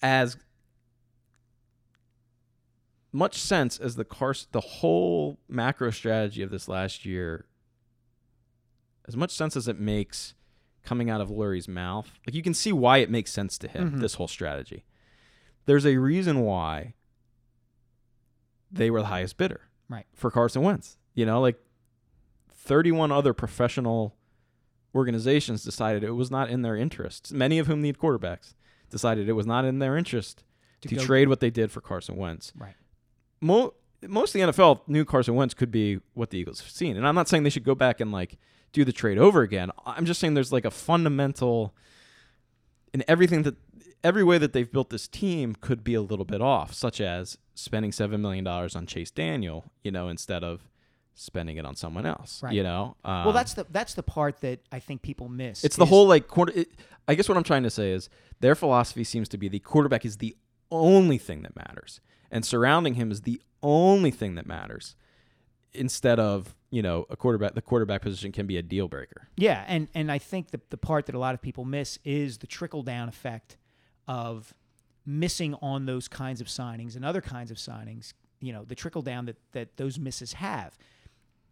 [0.03, 0.36] as
[3.13, 7.47] much sense as the cars, the whole macro strategy of this last year,
[9.07, 10.35] as much sense as it makes
[10.83, 13.93] coming out of Lurie's mouth, like you can see why it makes sense to him.
[13.93, 14.01] Mhm.
[14.01, 14.85] This whole strategy.
[15.67, 16.95] There's a reason why
[18.71, 20.07] they were the highest bidder, Right.
[20.15, 20.97] for Carson Wentz.
[21.15, 21.61] You know, like
[22.51, 24.17] 31 other professional
[24.95, 27.33] organizations decided it was not in their interests.
[27.33, 28.55] Many of whom need quarterbacks
[28.91, 30.45] decided it was not in their interest
[30.83, 32.53] To to, trade what they did for Carson Wentz.
[32.57, 32.75] Right.
[33.43, 33.74] Mo-
[34.09, 37.07] most of the NFL knew Carson Wentz could be what the Eagles have seen, and
[37.07, 38.38] I'm not saying they should go back and like
[38.72, 39.70] do the trade over again.
[39.84, 41.74] I'm just saying there's like a fundamental
[42.95, 43.57] in everything that
[44.05, 47.38] every way that they've built this team could be a little bit off, such as
[47.55, 50.68] spending seven million dollars on Chase Daniel, you know, instead of
[51.14, 52.43] spending it on someone else.
[52.43, 52.55] Right.
[52.55, 55.64] You know, um, well, that's the that's the part that I think people miss.
[55.64, 56.53] it's the whole like quarter.
[56.55, 56.70] It,
[57.09, 58.09] I guess what I'm trying to say is
[58.40, 60.36] their philosophy seems to be the quarterback is the
[60.70, 62.01] only thing that matters,
[62.33, 64.97] and surrounding him is the only thing that matters.
[65.74, 69.28] Instead of you know a quarterback, the quarterback position can be a deal breaker.
[69.37, 72.39] Yeah, and and I think the the part that a lot of people miss is
[72.39, 73.57] the trickle down effect
[74.09, 74.53] of
[75.07, 78.12] missing on those kinds of signings and other kinds of signings.
[78.41, 80.76] You know, the trickle down that that those misses have.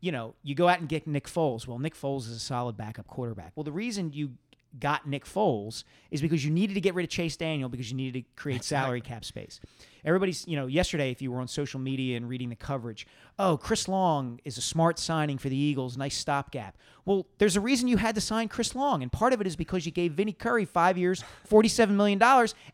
[0.03, 1.67] You know, you go out and get Nick Foles.
[1.67, 3.53] Well, Nick Foles is a solid backup quarterback.
[3.55, 4.33] Well, the reason you
[4.79, 7.97] got Nick Foles is because you needed to get rid of Chase Daniel because you
[7.97, 9.61] needed to create salary cap space.
[10.05, 13.07] Everybody's, you know, yesterday, if you were on social media and reading the coverage,
[13.39, 16.77] oh, Chris Long is a smart signing for the Eagles, nice stopgap.
[17.05, 19.57] Well, there's a reason you had to sign Chris Long, and part of it is
[19.57, 22.23] because you gave Vinny Curry five years, $47 million,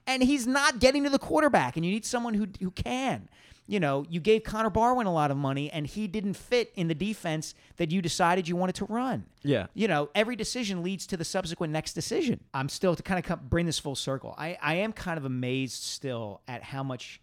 [0.06, 3.28] and he's not getting to the quarterback, and you need someone who, who can.
[3.66, 6.88] You know, you gave Connor Barwin a lot of money and he didn't fit in
[6.88, 9.24] the defense that you decided you wanted to run.
[9.42, 9.66] Yeah.
[9.74, 12.40] You know, every decision leads to the subsequent next decision.
[12.54, 14.34] I'm still to kind of come, bring this full circle.
[14.38, 17.20] I, I am kind of amazed still at how much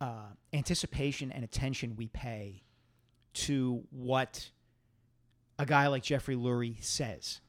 [0.00, 2.62] uh, anticipation and attention we pay
[3.34, 4.50] to what
[5.58, 7.40] a guy like Jeffrey Lurie says.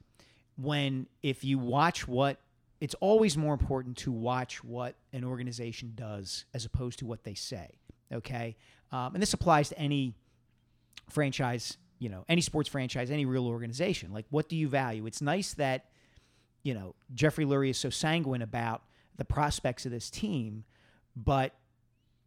[0.56, 2.38] When if you watch what
[2.80, 7.34] it's always more important to watch what an organization does as opposed to what they
[7.34, 7.78] say.
[8.12, 8.56] Okay,
[8.92, 10.14] um, and this applies to any
[11.10, 14.12] franchise, you know, any sports franchise, any real organization.
[14.12, 15.06] Like, what do you value?
[15.06, 15.86] It's nice that
[16.62, 18.82] you know Jeffrey Lurie is so sanguine about
[19.16, 20.64] the prospects of this team,
[21.16, 21.54] but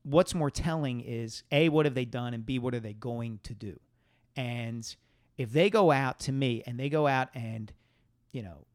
[0.04, 3.40] what's more telling is a what have they done and b what are they going
[3.44, 3.80] to do
[4.36, 4.96] and
[5.38, 7.72] if they go out to me and they go out and
[8.32, 8.66] you know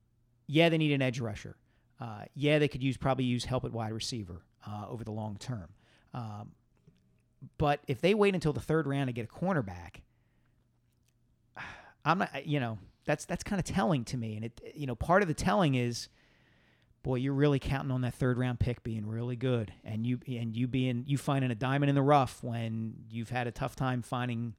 [0.47, 1.57] yeah they need an edge rusher
[2.01, 5.37] uh, yeah they could use probably use help at wide receiver uh, over the long
[5.39, 5.69] term
[6.15, 6.53] um,
[7.59, 10.03] but if they wait until the third round to get a cornerback
[12.05, 14.95] i'm not you know that's that's kind of telling to me and it you know
[14.95, 16.09] part of the telling is
[17.07, 20.57] boy, you're really counting on that third round pick being really good, and you and
[20.57, 24.03] you being you finding a diamond in the rough when you've had a tough time
[24.03, 24.55] finding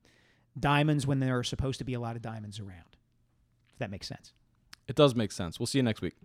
[0.57, 2.95] diamonds when there are supposed to be a lot of diamonds around.
[3.73, 4.31] If that makes sense.
[4.87, 5.59] It does make sense.
[5.59, 6.15] We'll see you next week.